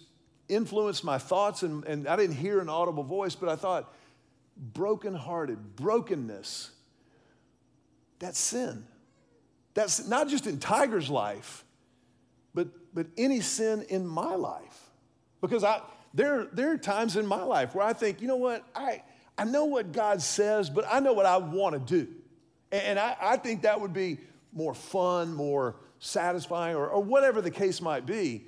influenced 0.49 1.03
my 1.03 1.17
thoughts, 1.17 1.63
and, 1.63 1.83
and 1.85 2.07
I 2.07 2.15
didn't 2.15 2.35
hear 2.35 2.59
an 2.59 2.69
audible 2.69 3.03
voice, 3.03 3.35
but 3.35 3.49
I 3.49 3.55
thought, 3.55 3.93
brokenhearted, 4.73 5.75
brokenness, 5.75 6.71
that's 8.19 8.39
sin. 8.39 8.85
That's 9.73 10.07
not 10.07 10.27
just 10.27 10.47
in 10.47 10.59
Tiger's 10.59 11.09
life, 11.09 11.63
but, 12.53 12.67
but 12.93 13.07
any 13.17 13.41
sin 13.41 13.85
in 13.89 14.07
my 14.07 14.35
life. 14.35 14.89
Because 15.41 15.63
I, 15.63 15.81
there, 16.13 16.45
there 16.45 16.71
are 16.71 16.77
times 16.77 17.15
in 17.15 17.27
my 17.27 17.43
life 17.43 17.75
where 17.75 17.85
I 17.85 17.93
think, 17.93 18.21
you 18.21 18.27
know 18.27 18.37
what, 18.37 18.63
I, 18.75 19.03
I 19.37 19.43
know 19.43 19.65
what 19.65 19.91
God 19.91 20.21
says, 20.21 20.69
but 20.69 20.85
I 20.89 20.99
know 20.99 21.13
what 21.13 21.27
I 21.27 21.37
want 21.37 21.73
to 21.73 21.79
do. 21.79 22.11
And 22.71 22.97
I, 22.97 23.15
I 23.21 23.37
think 23.37 23.61
that 23.61 23.79
would 23.79 23.93
be 23.93 24.17
more 24.51 24.73
fun, 24.73 25.33
more 25.33 25.75
satisfying, 25.99 26.75
or, 26.75 26.87
or 26.87 27.03
whatever 27.03 27.41
the 27.41 27.51
case 27.51 27.81
might 27.81 28.05
be. 28.05 28.45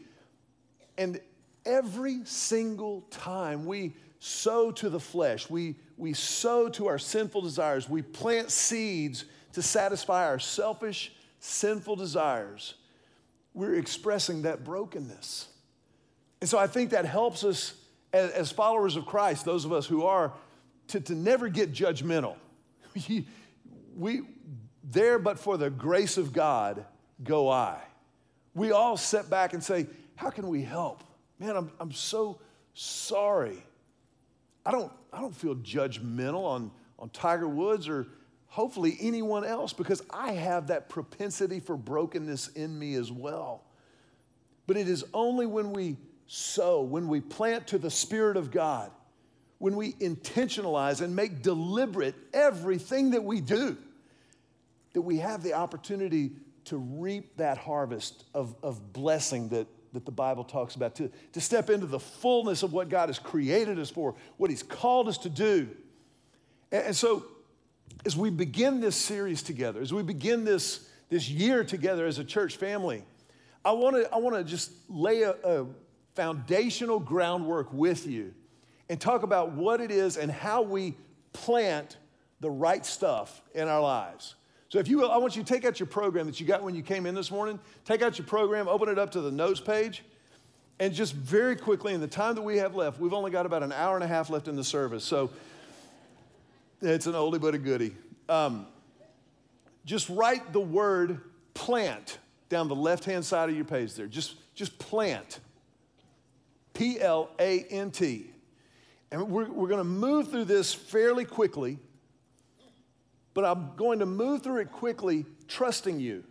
And 0.99 1.21
every 1.65 2.25
single 2.25 3.01
time 3.09 3.65
we 3.65 3.95
sow 4.19 4.69
to 4.73 4.89
the 4.89 4.99
flesh, 4.99 5.49
we, 5.49 5.77
we 5.97 6.11
sow 6.11 6.67
to 6.69 6.87
our 6.87 6.99
sinful 6.99 7.41
desires, 7.41 7.89
we 7.89 8.01
plant 8.01 8.51
seeds 8.51 9.23
to 9.53 9.61
satisfy 9.61 10.27
our 10.27 10.39
selfish 10.39 11.13
sinful 11.39 11.95
desires, 11.95 12.75
we're 13.53 13.75
expressing 13.75 14.41
that 14.41 14.65
brokenness. 14.65 15.47
And 16.41 16.49
so 16.49 16.57
I 16.57 16.67
think 16.67 16.89
that 16.89 17.05
helps 17.05 17.45
us 17.45 17.73
as, 18.11 18.31
as 18.31 18.51
followers 18.51 18.97
of 18.97 19.05
Christ, 19.05 19.45
those 19.45 19.63
of 19.63 19.71
us 19.71 19.85
who 19.85 20.03
are, 20.03 20.33
to, 20.89 20.99
to 20.99 21.15
never 21.15 21.47
get 21.47 21.71
judgmental. 21.71 22.35
we, 23.95 24.21
there, 24.83 25.17
but 25.17 25.39
for 25.39 25.55
the 25.55 25.69
grace 25.69 26.17
of 26.17 26.33
God, 26.33 26.85
go 27.23 27.49
I. 27.49 27.77
We 28.53 28.71
all 28.71 28.97
sit 28.97 29.29
back 29.29 29.53
and 29.53 29.63
say, 29.63 29.87
How 30.19 30.29
can 30.29 30.49
we 30.49 30.61
help? 30.61 31.01
Man, 31.39 31.55
I'm, 31.55 31.71
I'm 31.79 31.93
so 31.93 32.41
sorry. 32.73 33.63
I 34.65 34.71
don't, 34.71 34.91
I 35.13 35.21
don't 35.21 35.33
feel 35.33 35.55
judgmental 35.55 36.43
on, 36.43 36.71
on 36.99 37.09
Tiger 37.11 37.47
Woods 37.47 37.87
or 37.87 38.05
hopefully 38.47 38.97
anyone 38.99 39.45
else 39.45 39.71
because 39.71 40.01
I 40.09 40.33
have 40.33 40.67
that 40.67 40.89
propensity 40.89 41.61
for 41.61 41.77
brokenness 41.77 42.49
in 42.49 42.77
me 42.77 42.95
as 42.95 43.13
well. 43.13 43.63
But 44.67 44.75
it 44.75 44.89
is 44.89 45.05
only 45.13 45.45
when 45.45 45.71
we 45.71 45.95
sow, 46.27 46.81
when 46.81 47.07
we 47.07 47.21
plant 47.21 47.67
to 47.67 47.77
the 47.77 47.89
Spirit 47.89 48.35
of 48.35 48.51
God, 48.51 48.91
when 49.59 49.77
we 49.77 49.93
intentionalize 49.93 50.99
and 50.99 51.15
make 51.15 51.41
deliberate 51.41 52.15
everything 52.33 53.11
that 53.11 53.23
we 53.23 53.39
do, 53.39 53.77
that 54.91 55.01
we 55.01 55.19
have 55.19 55.43
the 55.43 55.53
opportunity 55.53 56.31
to 56.65 56.75
reap 56.75 57.37
that 57.37 57.57
harvest 57.57 58.25
of, 58.33 58.53
of 58.61 58.91
blessing 58.91 59.47
that, 59.47 59.65
that 59.93 60.05
the 60.05 60.11
Bible 60.11 60.43
talks 60.43 60.75
about, 60.75 60.95
to, 60.95 61.11
to 61.33 61.41
step 61.41 61.69
into 61.69 61.85
the 61.85 61.99
fullness 61.99 62.63
of 62.63 62.73
what 62.73 62.89
God 62.89 63.09
has 63.09 63.19
created 63.19 63.79
us 63.79 63.89
for, 63.89 64.15
what 64.37 64.49
He's 64.49 64.63
called 64.63 65.07
us 65.07 65.17
to 65.19 65.29
do. 65.29 65.69
And, 66.71 66.87
and 66.87 66.95
so, 66.95 67.25
as 68.05 68.15
we 68.15 68.29
begin 68.29 68.79
this 68.79 68.95
series 68.95 69.41
together, 69.41 69.81
as 69.81 69.93
we 69.93 70.03
begin 70.03 70.45
this, 70.45 70.87
this 71.09 71.29
year 71.29 71.63
together 71.63 72.05
as 72.05 72.19
a 72.19 72.23
church 72.23 72.55
family, 72.57 73.03
I 73.65 73.71
want 73.73 73.95
to 73.95 74.13
I 74.13 74.17
wanna 74.17 74.43
just 74.43 74.71
lay 74.89 75.23
a, 75.23 75.31
a 75.43 75.65
foundational 76.15 76.99
groundwork 76.99 77.73
with 77.73 78.07
you 78.07 78.33
and 78.89 78.99
talk 78.99 79.23
about 79.23 79.51
what 79.51 79.81
it 79.81 79.91
is 79.91 80.17
and 80.17 80.31
how 80.31 80.61
we 80.61 80.95
plant 81.33 81.97
the 82.39 82.49
right 82.49 82.85
stuff 82.85 83.41
in 83.53 83.67
our 83.67 83.81
lives. 83.81 84.35
So, 84.69 84.77
if 84.77 84.87
you 84.87 84.99
will, 84.99 85.11
I 85.11 85.17
want 85.17 85.35
you 85.35 85.41
to 85.41 85.51
take 85.51 85.65
out 85.65 85.79
your 85.79 85.87
program 85.87 86.27
that 86.27 86.39
you 86.39 86.45
got 86.45 86.61
when 86.61 86.75
you 86.75 86.83
came 86.83 87.07
in 87.07 87.15
this 87.15 87.31
morning, 87.31 87.59
take 87.85 88.03
out 88.03 88.19
your 88.19 88.27
program, 88.27 88.67
open 88.67 88.87
it 88.87 88.99
up 88.99 89.11
to 89.11 89.21
the 89.21 89.31
notes 89.31 89.59
page, 89.59 90.03
and 90.79 90.93
just 90.93 91.13
very 91.13 91.55
quickly, 91.55 91.95
in 91.95 92.01
the 92.01 92.07
time 92.07 92.35
that 92.35 92.43
we 92.43 92.57
have 92.57 92.75
left, 92.75 92.99
we've 92.99 93.13
only 93.13 93.31
got 93.31 93.47
about 93.47 93.63
an 93.63 93.71
hour 93.71 93.95
and 93.95 94.03
a 94.03 94.07
half 94.07 94.29
left 94.29 94.47
in 94.47 94.55
the 94.55 94.63
service. 94.63 95.03
So, 95.03 95.31
it's 96.81 97.07
an 97.07 97.13
oldie 97.13 97.41
but 97.41 97.55
a 97.55 97.57
goodie. 97.57 97.95
Um, 98.29 98.67
just 99.85 100.07
write 100.07 100.53
the 100.53 100.59
word 100.59 101.19
plant 101.55 102.19
down 102.47 102.67
the 102.67 102.75
left 102.75 103.05
hand 103.05 103.25
side 103.25 103.49
of 103.49 103.55
your 103.55 103.65
page 103.65 103.95
there. 103.95 104.05
Just, 104.05 104.35
just 104.53 104.77
plant. 104.77 105.39
P 106.75 107.01
L 107.01 107.31
A 107.39 107.63
N 107.63 107.89
T. 107.89 108.29
And 109.11 109.29
we're, 109.29 109.49
we're 109.49 109.67
going 109.67 109.79
to 109.79 109.83
move 109.83 110.29
through 110.29 110.45
this 110.45 110.73
fairly 110.73 111.25
quickly 111.25 111.79
but 113.39 113.49
I'm 113.49 113.71
going 113.77 113.99
to 113.99 114.05
move 114.05 114.43
through 114.43 114.57
it 114.57 114.69
quickly, 114.69 115.25
trusting 115.47 115.97
you. 115.97 116.25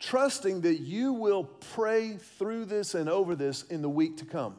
Trusting 0.00 0.62
that 0.62 0.80
you 0.80 1.12
will 1.12 1.44
pray 1.44 2.16
through 2.16 2.64
this 2.64 2.96
and 2.96 3.08
over 3.08 3.36
this 3.36 3.62
in 3.62 3.80
the 3.80 3.88
week 3.88 4.16
to 4.16 4.24
come. 4.24 4.56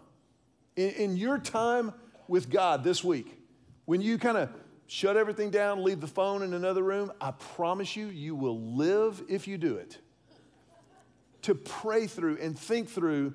In, 0.78 0.92
in 0.92 1.18
your 1.18 1.38
time 1.38 1.92
with 2.30 2.50
God 2.50 2.86
this 2.86 3.04
week, 3.04 3.38
when 3.84 4.00
you 4.00 4.18
kind 4.18 4.38
of 4.38 4.50
shut 4.88 5.18
everything 5.18 5.50
down, 5.50 5.84
leave 5.84 6.00
the 6.00 6.08
phone 6.08 6.42
in 6.42 6.54
another 6.54 6.84
room, 6.84 7.12
I 7.20 7.32
promise 7.32 7.98
you, 7.98 8.06
you 8.06 8.34
will 8.34 8.58
live 8.58 9.22
if 9.28 9.46
you 9.46 9.58
do 9.58 9.76
it. 9.76 9.98
To 11.42 11.54
pray 11.54 12.08
through 12.08 12.38
and 12.38 12.58
think 12.58 12.88
through 12.88 13.34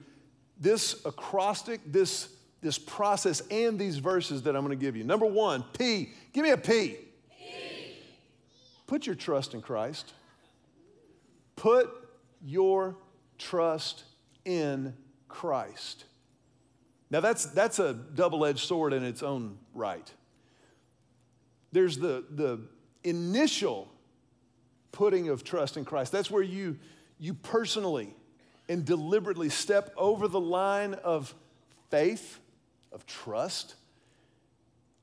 this 0.58 1.04
acrostic, 1.04 1.82
this, 1.84 2.30
this 2.62 2.78
process, 2.78 3.42
and 3.50 3.78
these 3.78 3.98
verses 3.98 4.44
that 4.44 4.56
I'm 4.56 4.64
going 4.64 4.78
to 4.78 4.82
give 4.82 4.96
you. 4.96 5.04
Number 5.04 5.26
one, 5.26 5.64
P. 5.76 6.12
Give 6.32 6.44
me 6.44 6.52
a 6.52 6.56
P. 6.56 6.96
Put 8.86 9.06
your 9.06 9.14
trust 9.16 9.54
in 9.54 9.62
Christ. 9.62 10.12
Put 11.56 11.90
your 12.44 12.96
trust 13.38 14.04
in 14.44 14.94
Christ. 15.28 16.04
Now, 17.10 17.20
that's, 17.20 17.46
that's 17.46 17.78
a 17.78 17.94
double 17.94 18.44
edged 18.44 18.66
sword 18.66 18.92
in 18.92 19.04
its 19.04 19.22
own 19.22 19.58
right. 19.74 20.10
There's 21.72 21.98
the, 21.98 22.24
the 22.30 22.60
initial 23.04 23.88
putting 24.92 25.28
of 25.28 25.44
trust 25.44 25.76
in 25.76 25.84
Christ. 25.84 26.10
That's 26.10 26.30
where 26.30 26.42
you, 26.42 26.78
you 27.18 27.34
personally 27.34 28.14
and 28.68 28.84
deliberately 28.84 29.48
step 29.48 29.92
over 29.96 30.26
the 30.26 30.40
line 30.40 30.94
of 30.94 31.34
faith, 31.90 32.40
of 32.92 33.06
trust, 33.06 33.74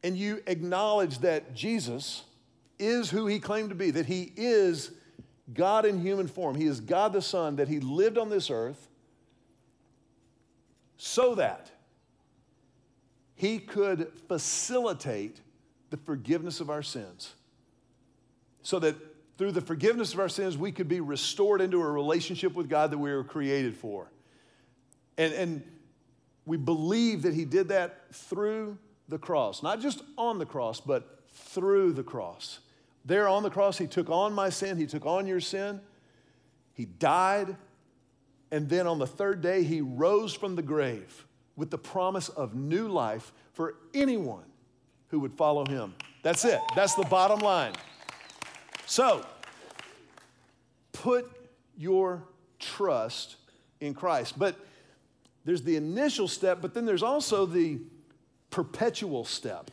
and 0.04 0.17
you 0.17 0.41
acknowledge 0.48 1.19
that 1.19 1.54
Jesus 1.54 2.24
is 2.79 3.09
who 3.09 3.27
he 3.27 3.39
claimed 3.39 3.69
to 3.69 3.75
be, 3.75 3.91
that 3.91 4.05
he 4.05 4.31
is 4.36 4.91
God 5.53 5.86
in 5.86 5.99
human 5.99 6.27
form. 6.27 6.55
He 6.55 6.65
is 6.65 6.79
God 6.79 7.13
the 7.13 7.21
Son, 7.21 7.57
that 7.57 7.67
he 7.67 7.79
lived 7.79 8.17
on 8.17 8.29
this 8.29 8.49
earth 8.49 8.89
so 10.97 11.36
that 11.36 11.69
he 13.36 13.59
could 13.59 14.12
facilitate 14.27 15.41
the 15.89 15.97
forgiveness 15.97 16.59
of 16.62 16.69
our 16.69 16.81
sins. 16.81 17.33
So 18.62 18.79
that 18.79 18.95
through 19.38 19.51
the 19.51 19.62
forgiveness 19.62 20.13
of 20.13 20.19
our 20.19 20.29
sins, 20.29 20.57
we 20.57 20.71
could 20.71 20.88
be 20.88 21.01
restored 21.01 21.59
into 21.59 21.81
a 21.81 21.91
relationship 21.91 22.53
with 22.53 22.69
God 22.69 22.91
that 22.91 22.97
we 22.97 23.12
were 23.12 23.23
created 23.23 23.75
for. 23.75 24.12
And, 25.17 25.33
and 25.33 25.63
we 26.45 26.57
believe 26.57 27.23
that 27.23 27.33
he 27.33 27.45
did 27.45 27.67
that 27.69 28.13
through 28.13 28.77
the 29.09 29.17
cross, 29.17 29.62
not 29.62 29.81
just 29.81 30.01
on 30.17 30.39
the 30.39 30.45
cross, 30.45 30.79
but 30.79 31.19
through 31.34 31.93
the 31.93 32.04
cross. 32.04 32.60
There 33.06 33.28
on 33.28 33.43
the 33.43 33.50
cross, 33.50 33.78
He 33.78 33.88
took 33.88 34.10
on 34.10 34.34
my 34.34 34.50
sin, 34.50 34.78
He 34.78 34.86
took 34.86 35.06
on 35.06 35.28
your 35.28 35.41
sin. 35.41 35.82
He 36.74 36.86
died, 36.86 37.56
and 38.52 38.69
then 38.69 38.88
on 38.88 39.00
the 39.00 39.08
third 39.08 39.41
day, 39.41 39.63
He 39.63 39.82
rose 39.82 40.34
from 40.34 40.56
the 40.56 40.62
grave 40.62 41.26
with 41.56 41.69
the 41.69 41.78
promise 41.78 42.30
of 42.30 42.56
new 42.56 42.88
life 42.88 43.32
for 43.54 43.76
anyone 43.93 44.46
who 45.10 45.19
would 45.19 45.34
follow 45.34 45.65
Him. 45.65 45.93
That's 46.24 46.46
it, 46.46 46.60
that's 46.76 46.96
the 46.96 47.04
bottom 47.04 47.39
line. 47.39 47.74
So, 48.86 49.26
put 50.93 51.30
your 51.78 52.24
trust 52.60 53.36
in 53.82 53.93
Christ. 53.93 54.39
But 54.39 54.56
there's 55.46 55.63
the 55.63 55.76
initial 55.76 56.28
step, 56.28 56.60
but 56.62 56.74
then 56.74 56.86
there's 56.86 57.04
also 57.04 57.46
the 57.46 57.80
perpetual 58.50 59.26
step. 59.26 59.69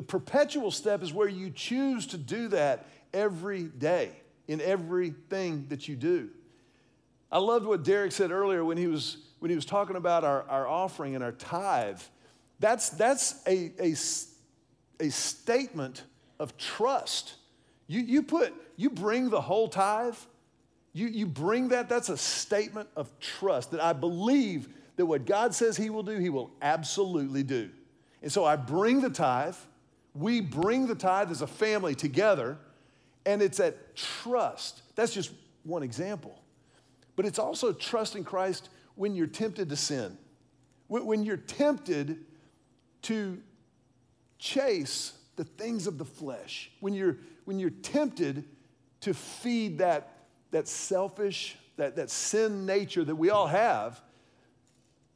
The 0.00 0.06
perpetual 0.06 0.70
step 0.70 1.02
is 1.02 1.12
where 1.12 1.28
you 1.28 1.50
choose 1.50 2.06
to 2.06 2.16
do 2.16 2.48
that 2.48 2.86
every 3.12 3.64
day 3.64 4.12
in 4.48 4.62
everything 4.62 5.66
that 5.68 5.88
you 5.88 5.94
do. 5.94 6.30
I 7.30 7.36
loved 7.36 7.66
what 7.66 7.84
Derek 7.84 8.12
said 8.12 8.30
earlier 8.30 8.64
when 8.64 8.78
he 8.78 8.86
was, 8.86 9.18
when 9.40 9.50
he 9.50 9.56
was 9.56 9.66
talking 9.66 9.96
about 9.96 10.24
our, 10.24 10.44
our 10.44 10.66
offering 10.66 11.16
and 11.16 11.22
our 11.22 11.32
tithe. 11.32 12.00
That's, 12.60 12.88
that's 12.88 13.42
a, 13.46 13.72
a, 13.78 13.94
a 15.00 15.10
statement 15.10 16.04
of 16.38 16.56
trust. 16.56 17.34
You, 17.86 18.00
you 18.00 18.22
put, 18.22 18.54
you 18.76 18.88
bring 18.88 19.28
the 19.28 19.42
whole 19.42 19.68
tithe, 19.68 20.16
you, 20.94 21.08
you 21.08 21.26
bring 21.26 21.68
that, 21.68 21.90
that's 21.90 22.08
a 22.08 22.16
statement 22.16 22.88
of 22.96 23.10
trust 23.20 23.72
that 23.72 23.84
I 23.84 23.92
believe 23.92 24.66
that 24.96 25.04
what 25.04 25.26
God 25.26 25.54
says 25.54 25.76
He 25.76 25.90
will 25.90 26.04
do, 26.04 26.16
He 26.16 26.30
will 26.30 26.52
absolutely 26.62 27.42
do. 27.42 27.68
And 28.22 28.32
so 28.32 28.46
I 28.46 28.56
bring 28.56 29.02
the 29.02 29.10
tithe, 29.10 29.56
we 30.14 30.40
bring 30.40 30.86
the 30.86 30.94
tithe 30.94 31.30
as 31.30 31.42
a 31.42 31.46
family 31.46 31.94
together, 31.94 32.58
and 33.26 33.42
it's 33.42 33.58
that 33.58 33.96
trust. 33.96 34.82
That's 34.96 35.12
just 35.12 35.30
one 35.62 35.82
example. 35.82 36.42
But 37.16 37.26
it's 37.26 37.38
also 37.38 37.72
trust 37.72 38.16
in 38.16 38.24
Christ 38.24 38.70
when 38.94 39.14
you're 39.14 39.26
tempted 39.26 39.68
to 39.68 39.76
sin, 39.76 40.16
when 40.88 41.24
you're 41.24 41.36
tempted 41.36 42.24
to 43.02 43.40
chase 44.38 45.12
the 45.36 45.44
things 45.44 45.86
of 45.86 45.96
the 45.96 46.04
flesh, 46.04 46.70
when 46.80 46.92
you're, 46.92 47.18
when 47.44 47.58
you're 47.58 47.70
tempted 47.70 48.44
to 49.00 49.14
feed 49.14 49.78
that, 49.78 50.26
that 50.50 50.68
selfish, 50.68 51.56
that, 51.76 51.96
that 51.96 52.10
sin 52.10 52.66
nature 52.66 53.04
that 53.04 53.14
we 53.14 53.30
all 53.30 53.46
have, 53.46 54.00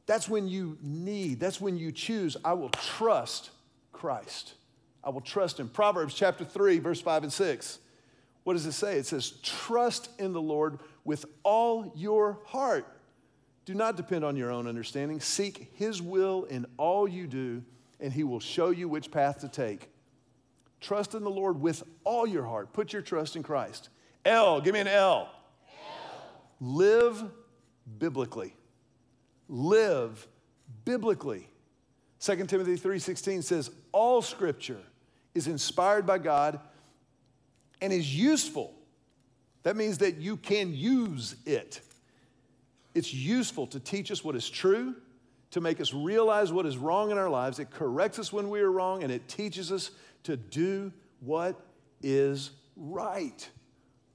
that's 0.05 0.29
when 0.29 0.47
you 0.47 0.77
need, 0.81 1.39
that's 1.39 1.59
when 1.59 1.77
you 1.77 1.91
choose, 1.91 2.37
I 2.45 2.53
will 2.53 2.69
trust 2.69 3.49
Christ. 3.91 4.53
I 5.05 5.09
will 5.09 5.21
trust 5.21 5.59
him. 5.59 5.69
Proverbs 5.69 6.15
chapter 6.15 6.43
3, 6.43 6.79
verse 6.79 6.99
5 6.99 7.23
and 7.23 7.31
6. 7.31 7.79
What 8.43 8.53
does 8.53 8.65
it 8.65 8.71
say? 8.71 8.97
It 8.97 9.05
says, 9.05 9.31
Trust 9.43 10.09
in 10.19 10.33
the 10.33 10.41
Lord 10.41 10.79
with 11.03 11.25
all 11.43 11.93
your 11.95 12.39
heart. 12.45 12.87
Do 13.65 13.75
not 13.75 13.97
depend 13.97 14.25
on 14.25 14.35
your 14.35 14.51
own 14.51 14.67
understanding. 14.67 15.19
Seek 15.19 15.71
his 15.75 16.01
will 16.01 16.45
in 16.45 16.65
all 16.77 17.07
you 17.07 17.27
do, 17.27 17.63
and 17.99 18.11
he 18.11 18.23
will 18.23 18.39
show 18.39 18.71
you 18.71 18.89
which 18.89 19.11
path 19.11 19.39
to 19.39 19.47
take. 19.47 19.89
Trust 20.81 21.15
in 21.15 21.23
the 21.23 21.29
Lord 21.29 21.59
with 21.59 21.83
all 22.03 22.27
your 22.27 22.45
heart. 22.45 22.73
Put 22.73 22.93
your 22.93 23.01
trust 23.01 23.35
in 23.35 23.43
Christ. 23.43 23.89
L, 24.23 24.61
give 24.61 24.73
me 24.73 24.79
an 24.79 24.87
L. 24.87 24.95
L. 24.97 25.29
Live 26.59 27.23
biblically. 27.97 28.55
Live 29.47 30.27
biblically. 30.83 31.47
2 32.19 32.45
Timothy 32.45 32.75
3:16 32.75 33.43
says 33.43 33.71
all 33.91 34.21
scripture 34.21 34.81
is 35.35 35.47
inspired 35.47 36.07
by 36.07 36.17
God 36.17 36.59
and 37.81 37.93
is 37.93 38.15
useful. 38.17 38.73
That 39.63 39.75
means 39.75 39.99
that 39.99 40.17
you 40.17 40.37
can 40.37 40.73
use 40.73 41.35
it. 41.45 41.81
It's 42.95 43.13
useful 43.13 43.67
to 43.67 43.79
teach 43.79 44.09
us 44.09 44.23
what 44.23 44.35
is 44.35 44.49
true, 44.49 44.95
to 45.51 45.61
make 45.61 45.81
us 45.81 45.93
realize 45.93 46.51
what 46.51 46.65
is 46.65 46.77
wrong 46.77 47.11
in 47.11 47.17
our 47.17 47.29
lives. 47.29 47.59
It 47.59 47.69
corrects 47.69 48.17
us 48.17 48.31
when 48.31 48.49
we 48.49 48.61
are 48.61 48.71
wrong, 48.71 49.03
and 49.03 49.11
it 49.11 49.27
teaches 49.27 49.71
us 49.71 49.91
to 50.23 50.37
do 50.37 50.93
what 51.19 51.59
is 52.01 52.51
right. 52.77 53.49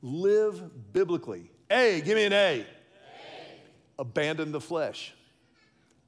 Live 0.02 0.92
biblically. 0.92 1.50
A, 1.70 2.00
give 2.00 2.16
me 2.16 2.24
an 2.24 2.32
A. 2.32 2.60
a. 2.60 2.66
Abandon 3.98 4.50
the 4.50 4.60
flesh. 4.60 5.14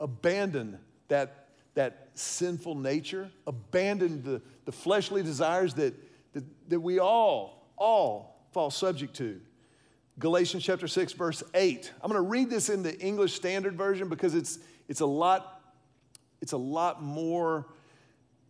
Abandon 0.00 0.78
that, 1.08 1.41
that 1.74 2.10
sinful 2.14 2.74
nature. 2.74 3.30
Abandon 3.46 4.22
the, 4.22 4.42
the 4.64 4.72
fleshly 4.72 5.22
desires 5.22 5.74
that, 5.74 5.94
that, 6.32 6.44
that 6.68 6.80
we 6.80 6.98
all, 6.98 7.70
all 7.76 8.46
fall 8.52 8.70
subject 8.70 9.14
to. 9.16 9.40
Galatians 10.18 10.62
chapter 10.62 10.86
6, 10.86 11.14
verse 11.14 11.42
8. 11.54 11.90
I'm 12.02 12.10
going 12.10 12.22
to 12.22 12.28
read 12.28 12.50
this 12.50 12.68
in 12.68 12.82
the 12.82 12.98
English 13.00 13.34
Standard 13.34 13.76
Version 13.76 14.08
because 14.08 14.34
it's, 14.34 14.58
it's, 14.88 15.00
a, 15.00 15.06
lot, 15.06 15.62
it's 16.40 16.52
a 16.52 16.58
lot 16.58 17.02
more 17.02 17.66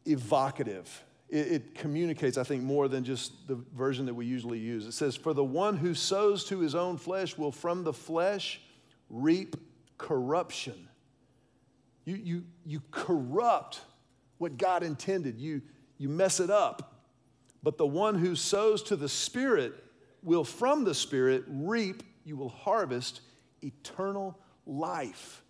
evocative. 0.04 1.04
It, 1.28 1.52
it 1.52 1.74
communicates, 1.76 2.36
I 2.36 2.42
think, 2.42 2.64
more 2.64 2.88
than 2.88 3.04
just 3.04 3.46
the 3.46 3.54
version 3.76 4.06
that 4.06 4.14
we 4.14 4.26
usually 4.26 4.58
use. 4.58 4.86
It 4.86 4.92
says, 4.92 5.14
For 5.14 5.32
the 5.32 5.44
one 5.44 5.76
who 5.76 5.94
sows 5.94 6.44
to 6.46 6.58
his 6.58 6.74
own 6.74 6.98
flesh 6.98 7.38
will 7.38 7.52
from 7.52 7.84
the 7.84 7.92
flesh 7.92 8.60
reap 9.08 9.56
corruption. 9.98 10.88
You, 12.04 12.16
you, 12.16 12.44
you 12.64 12.82
corrupt 12.90 13.80
what 14.38 14.56
God 14.56 14.82
intended, 14.82 15.38
you, 15.38 15.62
you 15.98 16.08
mess 16.08 16.40
it 16.40 16.50
up. 16.50 17.04
But 17.62 17.78
the 17.78 17.86
one 17.86 18.16
who 18.16 18.34
sows 18.34 18.82
to 18.84 18.96
the 18.96 19.08
Spirit 19.08 19.72
will 20.22 20.44
from 20.44 20.84
the 20.84 20.94
Spirit 20.94 21.44
reap, 21.46 22.02
you 22.24 22.36
will 22.36 22.48
harvest 22.48 23.20
eternal 23.62 24.38
life. 24.66 25.42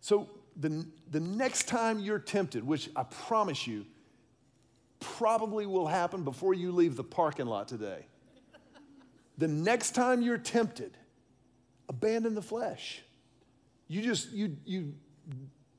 So 0.00 0.30
the, 0.56 0.86
the 1.10 1.20
next 1.20 1.68
time 1.68 1.98
you're 1.98 2.18
tempted, 2.18 2.66
which 2.66 2.88
I 2.96 3.02
promise 3.02 3.66
you 3.66 3.84
probably 5.00 5.66
will 5.66 5.86
happen 5.86 6.22
before 6.22 6.54
you 6.54 6.72
leave 6.72 6.96
the 6.96 7.04
parking 7.04 7.46
lot 7.46 7.68
today, 7.68 8.06
the 9.36 9.48
next 9.48 9.94
time 9.94 10.22
you're 10.22 10.38
tempted, 10.38 10.96
abandon 11.90 12.34
the 12.34 12.42
flesh. 12.42 13.02
You 13.88 14.00
just, 14.00 14.32
you, 14.32 14.56
you 14.64 14.94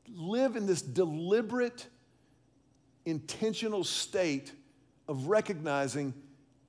live 0.07 0.55
in 0.55 0.65
this 0.65 0.81
deliberate, 0.81 1.88
intentional 3.05 3.83
state 3.83 4.51
of 5.07 5.27
recognizing 5.27 6.13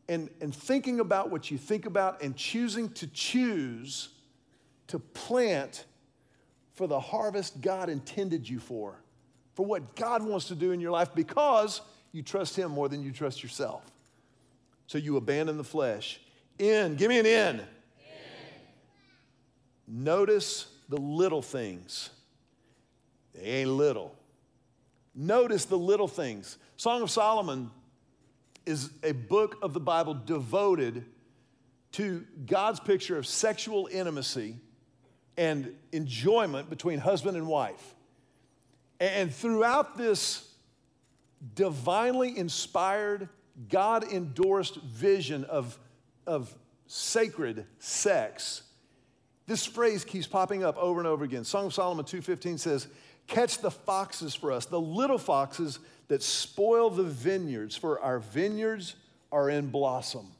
and, 0.08 0.30
and 0.40 0.54
thinking 0.54 1.00
about 1.00 1.30
what 1.30 1.50
you 1.50 1.58
think 1.58 1.86
about 1.86 2.22
and 2.22 2.36
choosing 2.36 2.88
to 2.90 3.06
choose 3.08 4.08
to 4.86 4.98
plant 4.98 5.84
for 6.74 6.86
the 6.86 6.98
harvest 6.98 7.60
God 7.60 7.88
intended 7.88 8.48
you 8.48 8.58
for, 8.58 9.02
for 9.54 9.66
what 9.66 9.96
God 9.96 10.22
wants 10.22 10.46
to 10.48 10.54
do 10.54 10.72
in 10.72 10.80
your 10.80 10.92
life 10.92 11.10
because 11.14 11.80
you 12.12 12.22
trust 12.22 12.56
Him 12.56 12.70
more 12.70 12.88
than 12.88 13.02
you 13.02 13.12
trust 13.12 13.42
yourself. 13.42 13.84
So 14.86 14.96
you 14.96 15.16
abandon 15.16 15.58
the 15.58 15.64
flesh. 15.64 16.20
In, 16.58 16.96
give 16.96 17.10
me 17.10 17.18
an 17.18 17.26
in. 17.26 17.56
in. 17.56 17.66
Notice 19.86 20.66
the 20.88 20.96
little 20.96 21.42
things. 21.42 22.10
They 23.38 23.60
ain't 23.60 23.70
little. 23.70 24.14
Notice 25.14 25.64
the 25.64 25.78
little 25.78 26.08
things. 26.08 26.58
Song 26.76 27.02
of 27.02 27.10
Solomon 27.10 27.70
is 28.66 28.90
a 29.02 29.12
book 29.12 29.58
of 29.62 29.72
the 29.72 29.80
Bible 29.80 30.14
devoted 30.14 31.04
to 31.92 32.24
God's 32.46 32.80
picture 32.80 33.16
of 33.16 33.26
sexual 33.26 33.88
intimacy 33.90 34.56
and 35.36 35.74
enjoyment 35.92 36.68
between 36.68 36.98
husband 36.98 37.36
and 37.36 37.46
wife. 37.46 37.94
And 39.00 39.32
throughout 39.32 39.96
this 39.96 40.46
divinely 41.54 42.36
inspired, 42.36 43.28
God 43.68 44.04
endorsed 44.12 44.76
vision 44.76 45.44
of, 45.44 45.78
of 46.26 46.52
sacred 46.86 47.66
sex, 47.78 48.62
this 49.46 49.64
phrase 49.64 50.04
keeps 50.04 50.26
popping 50.26 50.62
up 50.62 50.76
over 50.76 51.00
and 51.00 51.06
over 51.06 51.24
again. 51.24 51.44
Song 51.44 51.66
of 51.66 51.74
Solomon 51.74 52.04
2:15 52.04 52.58
says, 52.58 52.88
"Catch 53.28 53.58
the 53.58 53.70
foxes 53.70 54.34
for 54.34 54.50
us, 54.50 54.66
the 54.66 54.80
little 54.80 55.18
foxes 55.18 55.78
that 56.08 56.22
spoil 56.22 56.90
the 56.90 57.04
vineyards, 57.04 57.76
for 57.76 58.00
our 58.00 58.18
vineyards 58.18 58.96
are 59.30 59.48
in 59.50 59.68
blossom. 59.68 60.32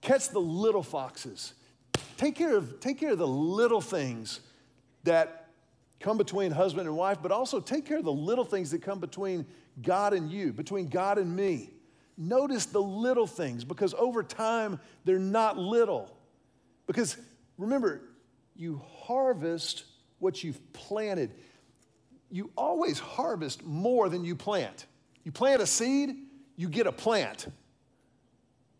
Catch 0.00 0.30
the 0.30 0.40
little 0.40 0.82
foxes. 0.82 1.52
Take 2.16 2.34
care 2.34 2.56
of, 2.56 2.80
take 2.80 2.98
care 2.98 3.12
of 3.12 3.18
the 3.18 3.26
little 3.26 3.80
things 3.80 4.40
that 5.04 5.50
come 6.00 6.16
between 6.16 6.52
husband 6.52 6.88
and 6.88 6.96
wife, 6.96 7.18
but 7.22 7.32
also 7.32 7.60
take 7.60 7.84
care 7.84 7.98
of 7.98 8.04
the 8.04 8.12
little 8.12 8.44
things 8.44 8.70
that 8.70 8.82
come 8.82 8.98
between 8.98 9.46
God 9.82 10.12
and 10.12 10.30
you, 10.30 10.52
between 10.52 10.88
God 10.88 11.18
and 11.18 11.34
me. 11.34 11.70
Notice 12.16 12.66
the 12.66 12.80
little 12.80 13.26
things 13.26 13.64
because 13.64 13.92
over 13.94 14.22
time 14.22 14.80
they're 15.04 15.18
not 15.18 15.58
little. 15.58 16.16
Because 16.86 17.16
remember, 17.58 18.00
you 18.54 18.80
harvest 19.02 19.84
what 20.18 20.42
you've 20.42 20.72
planted 20.72 21.34
you 22.30 22.50
always 22.56 22.98
harvest 22.98 23.64
more 23.64 24.08
than 24.08 24.24
you 24.24 24.34
plant. 24.34 24.86
You 25.24 25.32
plant 25.32 25.62
a 25.62 25.66
seed, 25.66 26.16
you 26.56 26.68
get 26.68 26.86
a 26.86 26.92
plant. 26.92 27.46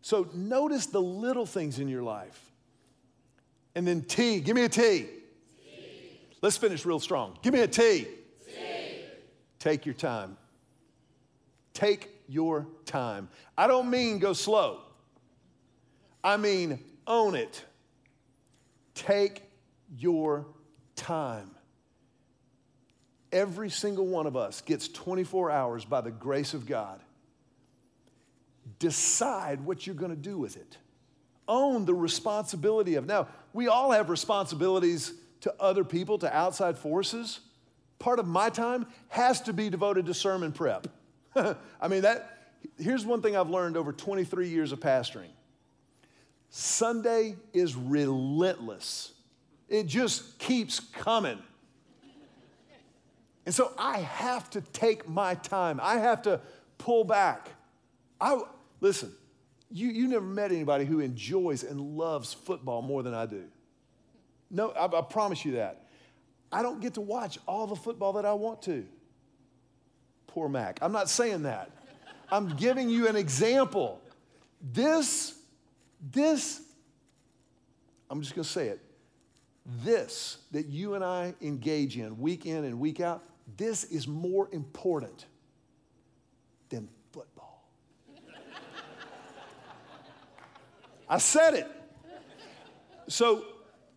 So 0.01 0.29
notice 0.33 0.85
the 0.87 1.01
little 1.01 1.45
things 1.45 1.79
in 1.79 1.87
your 1.87 2.03
life. 2.03 2.51
And 3.75 3.87
then 3.87 4.01
T, 4.01 4.39
give 4.39 4.55
me 4.55 4.63
a 4.63 4.69
T. 4.69 4.81
T. 4.81 5.09
Let's 6.41 6.57
finish 6.57 6.85
real 6.85 6.99
strong. 6.99 7.37
Give 7.41 7.53
me 7.53 7.61
a 7.61 7.67
T. 7.67 8.07
T. 8.45 8.53
Take 9.59 9.85
your 9.85 9.95
time. 9.95 10.37
Take 11.73 12.09
your 12.27 12.65
time. 12.85 13.29
I 13.57 13.67
don't 13.67 13.89
mean 13.89 14.19
go 14.19 14.33
slow, 14.33 14.79
I 16.23 16.37
mean 16.37 16.79
own 17.05 17.35
it. 17.35 17.63
Take 18.95 19.43
your 19.97 20.45
time. 20.95 21.51
Every 23.31 23.69
single 23.69 24.07
one 24.07 24.25
of 24.25 24.37
us 24.37 24.61
gets 24.61 24.87
24 24.87 25.51
hours 25.51 25.85
by 25.85 26.01
the 26.01 26.11
grace 26.11 26.53
of 26.53 26.65
God. 26.65 26.99
Decide 28.79 29.61
what 29.61 29.85
you're 29.85 29.95
going 29.95 30.11
to 30.11 30.17
do 30.17 30.37
with 30.37 30.55
it. 30.55 30.77
Own 31.47 31.85
the 31.85 31.93
responsibility 31.93 32.95
of. 32.95 33.05
Now, 33.05 33.27
we 33.53 33.67
all 33.67 33.91
have 33.91 34.09
responsibilities 34.09 35.13
to 35.41 35.53
other 35.59 35.83
people, 35.83 36.17
to 36.19 36.35
outside 36.35 36.77
forces. 36.77 37.39
Part 37.99 38.19
of 38.19 38.27
my 38.27 38.49
time 38.49 38.85
has 39.09 39.41
to 39.41 39.53
be 39.53 39.69
devoted 39.69 40.05
to 40.05 40.13
sermon 40.13 40.51
prep. 40.51 40.87
I 41.35 41.87
mean, 41.89 42.01
that, 42.03 42.53
here's 42.79 43.05
one 43.05 43.21
thing 43.21 43.35
I've 43.35 43.49
learned 43.49 43.77
over 43.77 43.91
23 43.91 44.49
years 44.49 44.71
of 44.71 44.79
pastoring 44.79 45.29
Sunday 46.49 47.35
is 47.53 47.75
relentless, 47.75 49.13
it 49.67 49.87
just 49.87 50.39
keeps 50.39 50.79
coming. 50.79 51.39
And 53.47 53.55
so 53.55 53.71
I 53.77 53.99
have 53.99 54.49
to 54.49 54.61
take 54.61 55.07
my 55.07 55.35
time. 55.35 55.79
I 55.81 55.99
have 55.99 56.23
to 56.23 56.41
pull 56.77 57.05
back. 57.05 57.47
I 58.19 58.41
listen, 58.81 59.13
you, 59.71 59.87
you 59.87 60.09
never 60.09 60.25
met 60.25 60.51
anybody 60.51 60.83
who 60.83 60.99
enjoys 60.99 61.63
and 61.63 61.79
loves 61.79 62.33
football 62.33 62.81
more 62.81 63.03
than 63.03 63.13
I 63.13 63.25
do. 63.25 63.45
No, 64.51 64.71
I, 64.71 64.87
I 64.87 65.01
promise 65.01 65.45
you 65.45 65.53
that. 65.53 65.85
I 66.51 66.61
don't 66.61 66.81
get 66.81 66.95
to 66.95 67.01
watch 67.01 67.39
all 67.47 67.67
the 67.67 67.75
football 67.77 68.11
that 68.13 68.25
I 68.25 68.33
want 68.33 68.63
to. 68.63 68.85
Poor 70.27 70.49
Mac. 70.49 70.79
I'm 70.81 70.91
not 70.91 71.09
saying 71.09 71.43
that. 71.43 71.71
I'm 72.29 72.49
giving 72.57 72.89
you 72.89 73.07
an 73.07 73.15
example. 73.15 74.01
This, 74.61 75.39
this, 76.11 76.63
I'm 78.09 78.21
just 78.21 78.35
gonna 78.35 78.43
say 78.43 78.67
it. 78.67 78.81
This 79.85 80.39
that 80.51 80.65
you 80.65 80.95
and 80.95 81.03
I 81.03 81.33
engage 81.41 81.97
in 81.97 82.19
week 82.19 82.45
in 82.45 82.65
and 82.65 82.81
week 82.81 82.99
out, 82.99 83.23
this 83.55 83.83
is 83.85 84.07
more 84.07 84.49
important 84.51 85.25
than 86.69 86.89
football. 87.11 87.69
I 91.09 91.17
said 91.17 91.53
it. 91.53 91.71
So, 93.07 93.45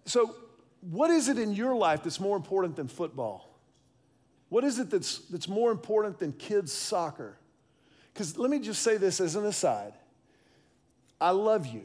so 0.04 0.36
what 0.80 1.10
is 1.10 1.28
it 1.28 1.38
in 1.38 1.52
your 1.52 1.74
life 1.74 2.04
that's 2.04 2.20
more 2.20 2.36
important 2.36 2.76
than 2.76 2.88
football? 2.88 3.58
What 4.48 4.64
is 4.64 4.78
it 4.78 4.90
that's, 4.90 5.18
that's 5.18 5.48
more 5.48 5.70
important 5.70 6.18
than 6.18 6.32
kids' 6.32 6.72
soccer? 6.72 7.36
Because 8.12 8.36
let 8.36 8.50
me 8.50 8.58
just 8.58 8.82
say 8.82 8.96
this 8.96 9.20
as 9.20 9.36
an 9.36 9.46
aside 9.46 9.94
I 11.20 11.30
love 11.30 11.66
you. 11.66 11.82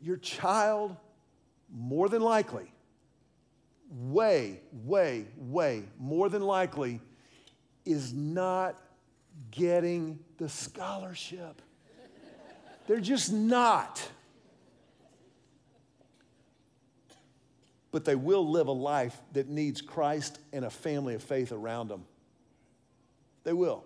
Your 0.00 0.16
child 0.16 0.96
more 1.70 2.08
than 2.08 2.22
likely, 2.22 2.72
way, 3.90 4.60
way, 4.84 5.26
way 5.36 5.84
more 5.98 6.28
than 6.28 6.42
likely, 6.42 7.00
is 7.84 8.12
not 8.12 8.76
getting 9.50 10.18
the 10.38 10.48
scholarship. 10.48 11.62
They're 12.86 13.00
just 13.00 13.32
not. 13.32 14.06
But 17.90 18.04
they 18.04 18.14
will 18.14 18.48
live 18.48 18.68
a 18.68 18.72
life 18.72 19.16
that 19.32 19.48
needs 19.48 19.80
Christ 19.80 20.38
and 20.52 20.64
a 20.64 20.70
family 20.70 21.14
of 21.14 21.22
faith 21.22 21.52
around 21.52 21.88
them. 21.88 22.04
They 23.44 23.52
will. 23.52 23.84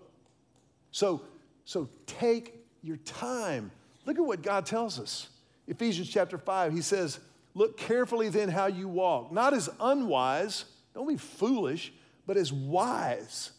So, 0.91 1.21
so 1.65 1.89
take 2.07 2.55
your 2.81 2.97
time. 2.97 3.71
Look 4.05 4.17
at 4.17 4.25
what 4.25 4.41
God 4.41 4.65
tells 4.65 4.99
us. 4.99 5.29
Ephesians 5.67 6.09
chapter 6.09 6.37
5, 6.37 6.73
he 6.73 6.81
says, 6.81 7.19
Look 7.53 7.77
carefully 7.77 8.29
then 8.29 8.49
how 8.49 8.67
you 8.67 8.87
walk, 8.87 9.31
not 9.31 9.53
as 9.53 9.69
unwise, 9.79 10.65
don't 10.93 11.07
be 11.07 11.17
foolish, 11.17 11.93
but 12.25 12.37
as 12.37 12.53
wise, 12.53 13.51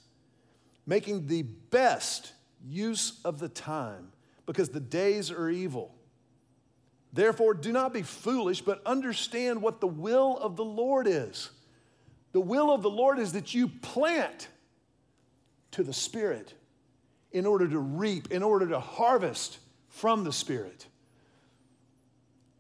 making 0.87 1.27
the 1.27 1.43
best 1.43 2.33
use 2.65 3.21
of 3.25 3.39
the 3.39 3.49
time, 3.49 4.13
because 4.47 4.71
the 4.71 4.81
days 4.81 5.31
are 5.31 5.51
evil. 5.51 5.95
Therefore, 7.13 7.53
do 7.53 7.73
not 7.73 7.93
be 7.93 8.03
foolish, 8.03 8.63
but 8.63 8.81
understand 8.87 9.61
what 9.61 9.81
the 9.81 9.87
will 9.87 10.39
of 10.39 10.57
the 10.57 10.65
Lord 10.65 11.07
is. 11.07 11.51
The 12.33 12.41
will 12.41 12.73
of 12.73 12.83
the 12.83 12.91
Lord 12.91 13.19
is 13.19 13.33
that 13.33 13.53
you 13.53 13.69
plant 13.69 14.49
to 15.73 15.83
the 15.83 15.93
Spirit 15.93 16.55
in 17.33 17.45
order 17.45 17.69
to 17.69 17.79
reap, 17.79 18.31
in 18.31 18.43
order 18.43 18.67
to 18.69 18.81
harvest 18.81 19.59
from 19.89 20.25
the 20.25 20.33
Spirit. 20.33 20.87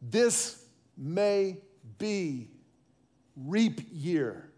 This 0.02 0.61
may 1.02 1.58
be 1.98 2.48
reap 3.36 3.80
year. 3.92 4.48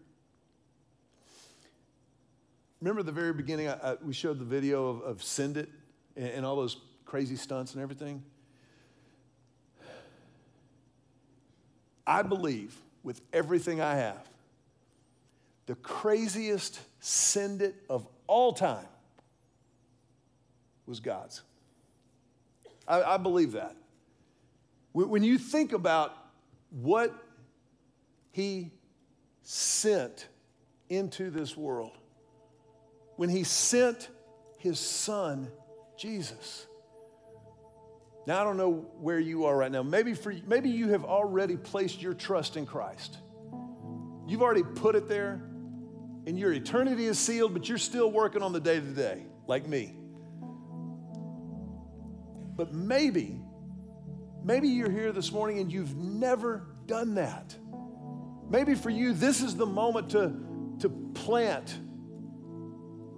Remember 2.81 3.01
the 3.01 3.11
very 3.11 3.33
beginning, 3.33 3.67
I, 3.67 3.73
I, 3.73 3.97
we 4.03 4.13
showed 4.13 4.37
the 4.37 4.45
video 4.45 4.87
of, 4.87 5.01
of 5.01 5.23
Send 5.23 5.57
It 5.57 5.69
and, 6.15 6.27
and 6.27 6.45
all 6.45 6.55
those 6.55 6.77
crazy 7.05 7.35
stunts 7.35 7.73
and 7.73 7.81
everything? 7.81 8.23
I 12.05 12.21
believe 12.21 12.75
with 13.01 13.21
everything 13.33 13.81
I 13.81 13.95
have, 13.95 14.29
the 15.65 15.75
craziest 15.75 16.79
Send 16.99 17.63
It 17.63 17.75
of 17.89 18.07
all 18.27 18.53
time 18.53 18.85
was 20.85 20.99
God's. 20.99 21.41
I, 22.87 23.01
I 23.01 23.17
believe 23.17 23.53
that. 23.53 23.75
When 24.93 25.23
you 25.23 25.39
think 25.39 25.73
about 25.73 26.15
what 26.81 27.13
He 28.31 28.71
sent 29.43 30.27
into 30.89 31.29
this 31.29 31.55
world, 31.55 31.97
when 33.15 33.29
He 33.29 33.43
sent 33.43 34.09
His 34.57 34.79
Son, 34.79 35.49
Jesus. 35.97 36.67
Now, 38.27 38.41
I 38.41 38.43
don't 38.43 38.57
know 38.57 38.87
where 38.99 39.19
you 39.19 39.45
are 39.45 39.55
right 39.55 39.71
now. 39.71 39.83
Maybe, 39.83 40.13
for, 40.15 40.33
maybe 40.47 40.69
you 40.69 40.89
have 40.89 41.05
already 41.05 41.57
placed 41.57 42.01
your 42.01 42.15
trust 42.15 42.57
in 42.57 42.65
Christ. 42.65 43.17
You've 44.27 44.41
already 44.41 44.63
put 44.63 44.95
it 44.95 45.07
there, 45.07 45.41
and 46.25 46.37
your 46.37 46.51
eternity 46.51 47.05
is 47.05 47.19
sealed, 47.19 47.53
but 47.53 47.69
you're 47.69 47.77
still 47.77 48.11
working 48.11 48.41
on 48.41 48.51
the 48.51 48.59
day 48.59 48.79
to 48.79 48.85
day, 48.85 49.23
like 49.45 49.67
me. 49.67 49.95
But 52.57 52.73
maybe, 52.73 53.39
maybe 54.45 54.67
you're 54.67 54.91
here 54.91 55.11
this 55.11 55.31
morning 55.31 55.59
and 55.59 55.71
you've 55.71 55.95
never 55.97 56.63
done 56.85 57.15
that. 57.15 57.55
Maybe 58.49 58.75
for 58.75 58.91
you, 58.91 59.13
this 59.13 59.41
is 59.41 59.55
the 59.55 59.65
moment 59.65 60.11
to, 60.11 60.33
to 60.79 60.89
plant 60.89 61.79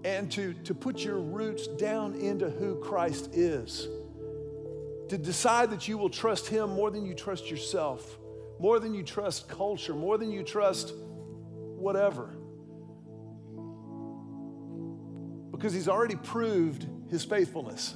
and 0.06 0.32
to, 0.32 0.54
to 0.54 0.74
put 0.74 1.04
your 1.04 1.20
roots 1.20 1.68
down 1.68 2.16
into 2.16 2.50
who 2.50 2.80
Christ 2.80 3.32
is. 3.34 3.88
To 5.10 5.18
decide 5.18 5.72
that 5.72 5.88
you 5.88 5.98
will 5.98 6.10
trust 6.10 6.48
Him 6.48 6.70
more 6.70 6.92
than 6.92 7.06
you 7.06 7.14
trust 7.14 7.52
yourself, 7.52 8.18
more 8.60 8.80
than 8.80 8.94
you 8.94 9.04
trust 9.04 9.50
culture, 9.50 9.94
more 9.94 10.18
than 10.18 10.32
you 10.32 10.44
trust 10.44 10.94
whatever. 10.96 12.38
Because 15.52 15.74
He's 15.74 15.90
already 15.90 16.16
proved 16.16 16.88
His 17.10 17.26
faithfulness. 17.26 17.96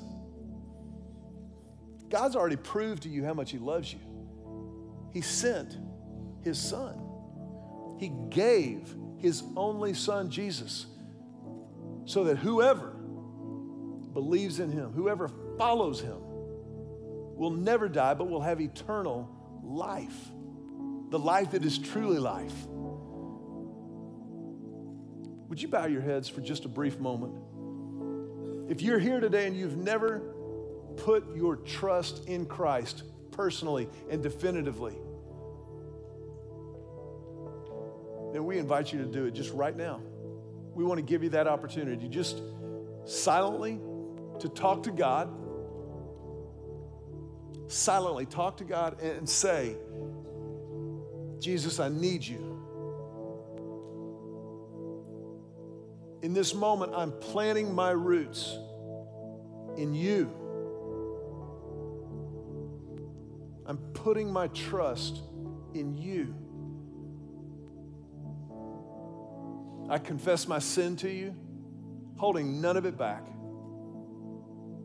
God's 2.12 2.36
already 2.36 2.58
proved 2.58 3.04
to 3.04 3.10
you 3.10 3.24
how 3.24 3.34
much 3.34 3.52
He 3.52 3.58
loves 3.58 3.92
you. 3.92 4.00
He 5.14 5.22
sent 5.22 5.78
His 6.44 6.60
Son, 6.60 7.02
He 7.98 8.12
gave 8.30 8.94
His 9.18 9.42
only 9.56 9.94
Son, 9.94 10.30
Jesus, 10.30 10.86
so 12.06 12.26
that 12.26 12.38
whoever 12.38 12.90
believes 14.14 14.60
in 14.60 14.72
Him, 14.72 14.92
whoever 14.92 15.30
follows 15.58 16.02
Him, 16.02 16.18
will 16.22 17.52
never 17.52 17.88
die, 17.88 18.14
but 18.14 18.30
will 18.30 18.42
have 18.42 18.60
eternal 18.60 19.30
life. 19.64 20.30
The 21.10 21.20
life 21.20 21.52
that 21.52 21.64
is 21.66 21.80
truly 21.80 22.20
life. 22.20 22.54
Would 25.48 25.62
you 25.62 25.68
bow 25.68 25.86
your 25.86 26.02
heads 26.02 26.30
for 26.30 26.42
just 26.42 26.66
a 26.66 26.70
brief 26.70 27.00
moment? 27.00 27.34
If 28.70 28.82
you're 28.82 29.00
here 29.00 29.20
today 29.20 29.48
and 29.48 29.58
you've 29.58 29.76
never 29.76 30.31
put 30.98 31.36
your 31.36 31.56
trust 31.56 32.28
in 32.28 32.46
Christ 32.46 33.04
personally 33.32 33.90
and 34.10 34.22
definitively, 34.22 34.96
then 38.34 38.46
we 38.46 38.58
invite 38.58 38.94
you 38.94 39.00
to 39.00 39.06
do 39.06 39.26
it 39.26 39.34
just 39.34 39.54
right 39.54 39.76
now. 39.76 40.02
We 40.74 40.84
want 40.84 41.00
to 41.00 41.06
give 41.06 41.24
you 41.24 41.30
that 41.30 41.48
opportunity 41.48 42.08
just 42.08 42.42
silently 43.06 43.80
to 44.40 44.50
talk 44.50 44.84
to 44.84 44.92
God, 44.92 45.30
silently 47.68 48.26
talk 48.26 48.58
to 48.58 48.64
God 48.64 49.02
and 49.02 49.28
say, 49.28 49.76
Jesus, 51.40 51.80
I 51.80 51.90
need 51.90 52.24
you. 52.26 52.60
In 56.22 56.34
this 56.34 56.54
moment, 56.54 56.94
I'm 56.96 57.12
planting 57.12 57.74
my 57.74 57.92
roots 57.92 58.58
in 59.76 59.94
you. 59.94 60.32
I'm 63.72 63.78
putting 63.94 64.30
my 64.30 64.48
trust 64.48 65.22
in 65.74 65.96
you. 65.96 66.36
I 69.90 69.98
confess 69.98 70.46
my 70.46 70.60
sin 70.60 70.98
to 70.98 71.10
you, 71.10 71.34
holding 72.18 72.60
none 72.60 72.76
of 72.76 72.86
it 72.86 72.98
back, 72.98 73.26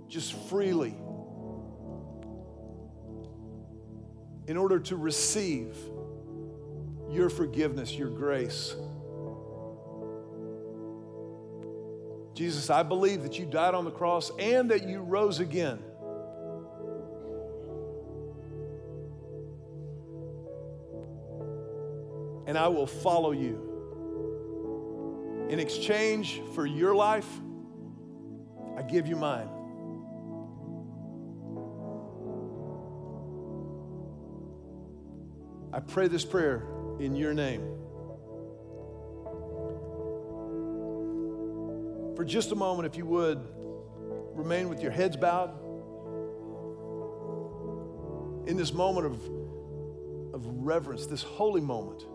just 0.06 0.34
freely, 0.48 0.94
in 4.46 4.56
order 4.56 4.78
to 4.78 4.94
receive 4.94 5.76
your 7.10 7.28
forgiveness, 7.28 7.92
your 7.92 8.10
grace. 8.10 8.76
Jesus, 12.34 12.70
I 12.70 12.84
believe 12.84 13.24
that 13.24 13.36
you 13.36 13.46
died 13.46 13.74
on 13.74 13.84
the 13.84 13.90
cross 13.90 14.30
and 14.38 14.70
that 14.70 14.88
you 14.88 15.00
rose 15.00 15.40
again. 15.40 15.80
And 22.56 22.64
I 22.64 22.68
will 22.68 22.86
follow 22.86 23.32
you. 23.32 23.60
In 25.50 25.60
exchange 25.60 26.40
for 26.54 26.64
your 26.64 26.94
life, 26.94 27.28
I 28.78 28.82
give 28.82 29.06
you 29.06 29.14
mine. 29.14 29.50
I 35.70 35.80
pray 35.80 36.08
this 36.08 36.24
prayer 36.24 36.66
in 36.98 37.14
your 37.14 37.34
name. 37.34 37.60
For 42.16 42.24
just 42.24 42.52
a 42.52 42.56
moment, 42.56 42.86
if 42.86 42.96
you 42.96 43.04
would, 43.04 43.46
remain 44.34 44.70
with 44.70 44.80
your 44.80 44.92
heads 44.92 45.18
bowed. 45.18 45.50
In 48.48 48.56
this 48.56 48.72
moment 48.72 49.04
of, 49.04 49.22
of 50.32 50.46
reverence, 50.64 51.04
this 51.04 51.22
holy 51.22 51.60
moment. 51.60 52.06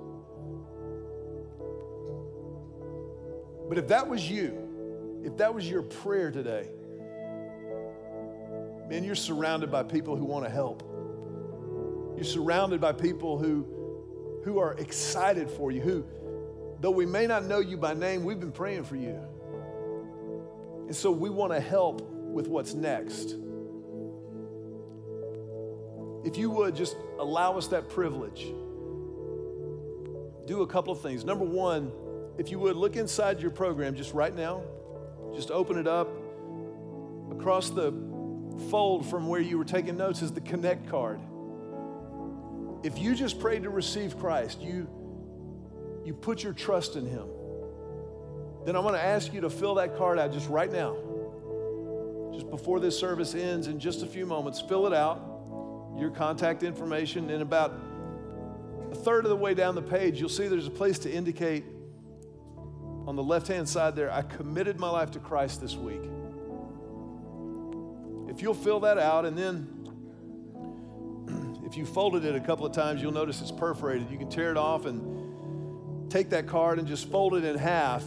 But 3.71 3.77
if 3.77 3.87
that 3.87 4.09
was 4.09 4.29
you, 4.29 5.21
if 5.23 5.37
that 5.37 5.55
was 5.55 5.69
your 5.69 5.81
prayer 5.81 6.29
today, 6.29 6.67
man, 8.89 9.05
you're 9.05 9.15
surrounded 9.15 9.71
by 9.71 9.83
people 9.83 10.17
who 10.17 10.25
want 10.25 10.43
to 10.43 10.51
help. 10.51 10.83
You're 12.17 12.25
surrounded 12.25 12.81
by 12.81 12.91
people 12.91 13.37
who, 13.37 13.65
who 14.43 14.59
are 14.59 14.73
excited 14.73 15.49
for 15.49 15.71
you, 15.71 15.79
who, 15.79 16.05
though 16.81 16.91
we 16.91 17.05
may 17.05 17.25
not 17.27 17.45
know 17.45 17.59
you 17.59 17.77
by 17.77 17.93
name, 17.93 18.25
we've 18.25 18.41
been 18.41 18.51
praying 18.51 18.83
for 18.83 18.97
you. 18.97 19.17
And 20.87 20.93
so 20.93 21.09
we 21.09 21.29
want 21.29 21.53
to 21.53 21.61
help 21.61 22.01
with 22.01 22.49
what's 22.49 22.73
next. 22.73 23.37
If 26.25 26.35
you 26.35 26.49
would 26.49 26.75
just 26.75 26.97
allow 27.19 27.57
us 27.57 27.67
that 27.67 27.87
privilege 27.87 28.47
do 30.45 30.61
a 30.61 30.67
couple 30.67 30.91
of 30.91 30.99
things. 30.99 31.23
Number 31.23 31.45
one, 31.45 31.93
if 32.41 32.49
you 32.49 32.57
would 32.57 32.75
look 32.75 32.95
inside 32.95 33.39
your 33.39 33.51
program 33.51 33.93
just 33.93 34.15
right 34.15 34.35
now, 34.35 34.63
just 35.35 35.51
open 35.51 35.77
it 35.77 35.85
up. 35.85 36.09
Across 37.31 37.69
the 37.69 37.93
fold 38.71 39.05
from 39.05 39.27
where 39.27 39.39
you 39.39 39.59
were 39.59 39.63
taking 39.63 39.95
notes 39.95 40.23
is 40.23 40.31
the 40.31 40.41
Connect 40.41 40.89
card. 40.89 41.19
If 42.81 42.97
you 42.97 43.13
just 43.13 43.39
prayed 43.39 43.61
to 43.61 43.69
receive 43.69 44.17
Christ, 44.17 44.59
you, 44.59 44.89
you 46.03 46.15
put 46.15 46.41
your 46.41 46.53
trust 46.53 46.95
in 46.95 47.05
Him, 47.05 47.27
then 48.65 48.75
I'm 48.75 48.81
going 48.81 48.95
to 48.95 49.03
ask 49.03 49.31
you 49.31 49.41
to 49.41 49.49
fill 49.51 49.75
that 49.75 49.95
card 49.95 50.17
out 50.17 50.33
just 50.33 50.49
right 50.49 50.71
now. 50.71 50.97
Just 52.33 52.49
before 52.49 52.79
this 52.79 52.97
service 52.97 53.35
ends, 53.35 53.67
in 53.67 53.79
just 53.79 54.01
a 54.01 54.07
few 54.07 54.25
moments, 54.25 54.59
fill 54.59 54.87
it 54.87 54.93
out, 54.93 55.21
your 55.95 56.09
contact 56.09 56.63
information, 56.63 57.29
and 57.29 57.43
about 57.43 57.71
a 58.91 58.95
third 58.95 59.25
of 59.25 59.29
the 59.29 59.37
way 59.37 59.53
down 59.53 59.75
the 59.75 59.81
page, 59.83 60.19
you'll 60.19 60.27
see 60.27 60.47
there's 60.47 60.65
a 60.65 60.71
place 60.71 60.97
to 60.97 61.11
indicate 61.11 61.65
on 63.07 63.15
the 63.15 63.23
left 63.23 63.47
hand 63.47 63.67
side 63.67 63.95
there, 63.95 64.11
I 64.11 64.21
committed 64.21 64.79
my 64.79 64.89
life 64.89 65.11
to 65.11 65.19
Christ 65.19 65.61
this 65.61 65.75
week. 65.75 66.01
If 68.29 68.41
you'll 68.41 68.53
fill 68.53 68.81
that 68.81 68.97
out 68.97 69.25
and 69.25 69.37
then 69.37 69.81
if 71.65 71.77
you 71.77 71.85
folded 71.85 72.25
it 72.25 72.35
a 72.35 72.39
couple 72.39 72.65
of 72.65 72.73
times, 72.73 73.01
you'll 73.01 73.13
notice 73.13 73.41
it's 73.41 73.51
perforated. 73.51 74.11
You 74.11 74.17
can 74.17 74.29
tear 74.29 74.51
it 74.51 74.57
off 74.57 74.85
and 74.85 76.11
take 76.11 76.29
that 76.31 76.45
card 76.45 76.79
and 76.79 76.87
just 76.87 77.09
fold 77.09 77.33
it 77.35 77.45
in 77.45 77.57
half. 77.57 78.03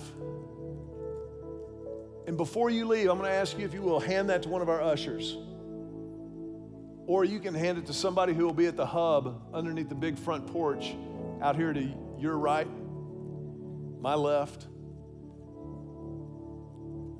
And 2.26 2.36
before 2.36 2.68
you 2.68 2.86
leave, 2.86 3.09
I'm 3.09 3.18
going 3.18 3.30
to 3.30 3.34
ask 3.34 3.59
you 3.59 3.64
if 3.64 3.72
you 3.72 3.80
will 3.80 4.01
hand 4.01 4.28
that 4.28 4.42
to 4.42 4.51
one 4.51 4.61
of 4.61 4.68
our 4.68 4.82
ushers. 4.82 5.36
Or 7.07 7.24
you 7.24 7.38
can 7.38 7.55
hand 7.55 7.78
it 7.78 7.86
to 7.86 7.95
somebody 7.95 8.34
who 8.34 8.45
will 8.45 8.53
be 8.55 8.66
at 8.66 8.76
the 8.76 8.86
hub 8.86 9.49
underneath 9.55 9.88
the 9.88 9.95
big 9.95 10.18
front 10.18 10.47
porch 10.47 10.95
out 11.40 11.57
here 11.57 11.72
to 11.72 11.88
your 12.18 12.36
right, 12.36 12.68
my 14.01 14.14
left. 14.14 14.66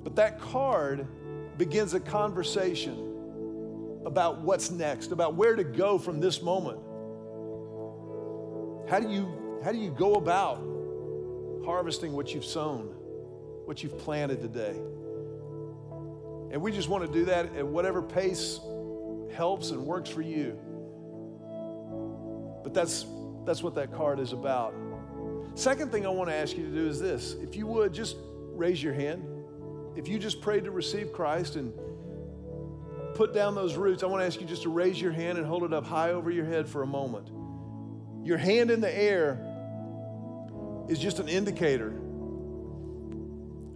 But 0.05 0.15
that 0.17 0.39
card 0.39 1.07
begins 1.57 1.95
a 1.95 1.99
conversation 1.99 4.03
about 4.05 4.39
what's 4.41 4.69
next, 4.69 5.11
about 5.11 5.33
where 5.33 5.55
to 5.55 5.63
go 5.63 5.97
from 5.97 6.19
this 6.19 6.43
moment. 6.43 6.77
How 8.87 8.99
do 8.99 9.09
you, 9.09 9.59
how 9.63 9.71
do 9.71 9.79
you 9.79 9.89
go 9.89 10.13
about 10.13 10.57
harvesting 11.65 12.13
what 12.13 12.35
you've 12.35 12.45
sown, 12.45 12.93
what 13.65 13.81
you've 13.81 13.97
planted 13.97 14.41
today? 14.41 14.79
And 16.51 16.61
we 16.61 16.71
just 16.71 16.87
want 16.87 17.03
to 17.03 17.11
do 17.11 17.25
that 17.25 17.55
at 17.55 17.65
whatever 17.65 18.03
pace 18.03 18.59
helps 19.33 19.71
and 19.71 19.87
works 19.87 20.11
for 20.11 20.21
you. 20.21 20.55
But 22.63 22.75
that's, 22.75 23.07
that's 23.43 23.63
what 23.63 23.73
that 23.73 23.91
card 23.91 24.19
is 24.19 24.33
about. 24.33 24.75
Second 25.55 25.91
thing 25.91 26.05
I 26.05 26.09
want 26.09 26.29
to 26.29 26.35
ask 26.35 26.55
you 26.55 26.63
to 26.63 26.71
do 26.71 26.87
is 26.87 26.99
this 26.99 27.33
if 27.41 27.55
you 27.55 27.65
would 27.65 27.91
just 27.91 28.17
raise 28.53 28.83
your 28.83 28.93
hand. 28.93 29.31
If 29.95 30.07
you 30.07 30.19
just 30.19 30.41
prayed 30.41 30.65
to 30.65 30.71
receive 30.71 31.13
Christ 31.13 31.55
and 31.55 31.73
put 33.15 33.33
down 33.33 33.55
those 33.55 33.75
roots, 33.75 34.03
I 34.03 34.07
want 34.07 34.21
to 34.21 34.25
ask 34.25 34.39
you 34.41 34.45
just 34.45 34.63
to 34.63 34.69
raise 34.69 34.99
your 34.99 35.13
hand 35.13 35.37
and 35.37 35.47
hold 35.47 35.63
it 35.63 35.73
up 35.73 35.85
high 35.85 36.11
over 36.11 36.29
your 36.29 36.45
head 36.45 36.67
for 36.67 36.83
a 36.83 36.87
moment. 36.87 37.29
Your 38.25 38.37
hand 38.37 38.71
in 38.71 38.81
the 38.81 38.93
air 38.93 39.39
is 40.89 40.99
just 40.99 41.19
an 41.19 41.29
indicator, 41.29 41.89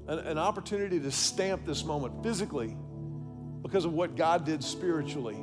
an, 0.07 0.20
an 0.20 0.38
opportunity 0.38 0.99
to 0.99 1.11
stamp 1.11 1.65
this 1.65 1.86
moment 1.86 2.22
physically 2.22 2.76
because 3.61 3.86
of 3.86 3.93
what 3.93 4.15
God 4.15 4.45
did 4.45 4.63
spiritually. 4.63 5.38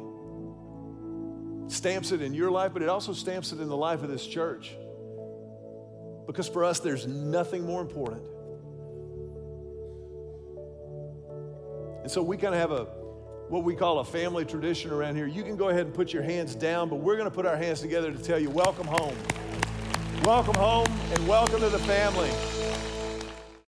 Stamps 1.68 2.12
it 2.12 2.20
in 2.20 2.34
your 2.34 2.50
life, 2.50 2.72
but 2.72 2.82
it 2.82 2.88
also 2.88 3.12
stamps 3.12 3.52
it 3.52 3.60
in 3.60 3.68
the 3.68 3.76
life 3.76 4.02
of 4.02 4.10
this 4.10 4.26
church. 4.26 4.76
Because 6.26 6.48
for 6.48 6.64
us, 6.64 6.80
there's 6.80 7.06
nothing 7.06 7.64
more 7.64 7.80
important. 7.80 8.22
And 12.06 12.12
so 12.12 12.22
we 12.22 12.36
kind 12.36 12.54
of 12.54 12.60
have 12.60 12.70
a 12.70 12.84
what 13.48 13.64
we 13.64 13.74
call 13.74 13.98
a 13.98 14.04
family 14.04 14.44
tradition 14.44 14.92
around 14.92 15.16
here. 15.16 15.26
You 15.26 15.42
can 15.42 15.56
go 15.56 15.70
ahead 15.70 15.86
and 15.86 15.92
put 15.92 16.12
your 16.12 16.22
hands 16.22 16.54
down, 16.54 16.88
but 16.88 17.00
we're 17.00 17.16
going 17.16 17.28
to 17.28 17.34
put 17.34 17.46
our 17.46 17.56
hands 17.56 17.80
together 17.80 18.12
to 18.12 18.18
tell 18.22 18.38
you, 18.38 18.48
welcome 18.48 18.86
home. 18.86 19.16
Welcome 20.22 20.54
home 20.54 20.86
and 21.10 21.26
welcome 21.26 21.58
to 21.58 21.68
the 21.68 21.80
family. 21.80 22.30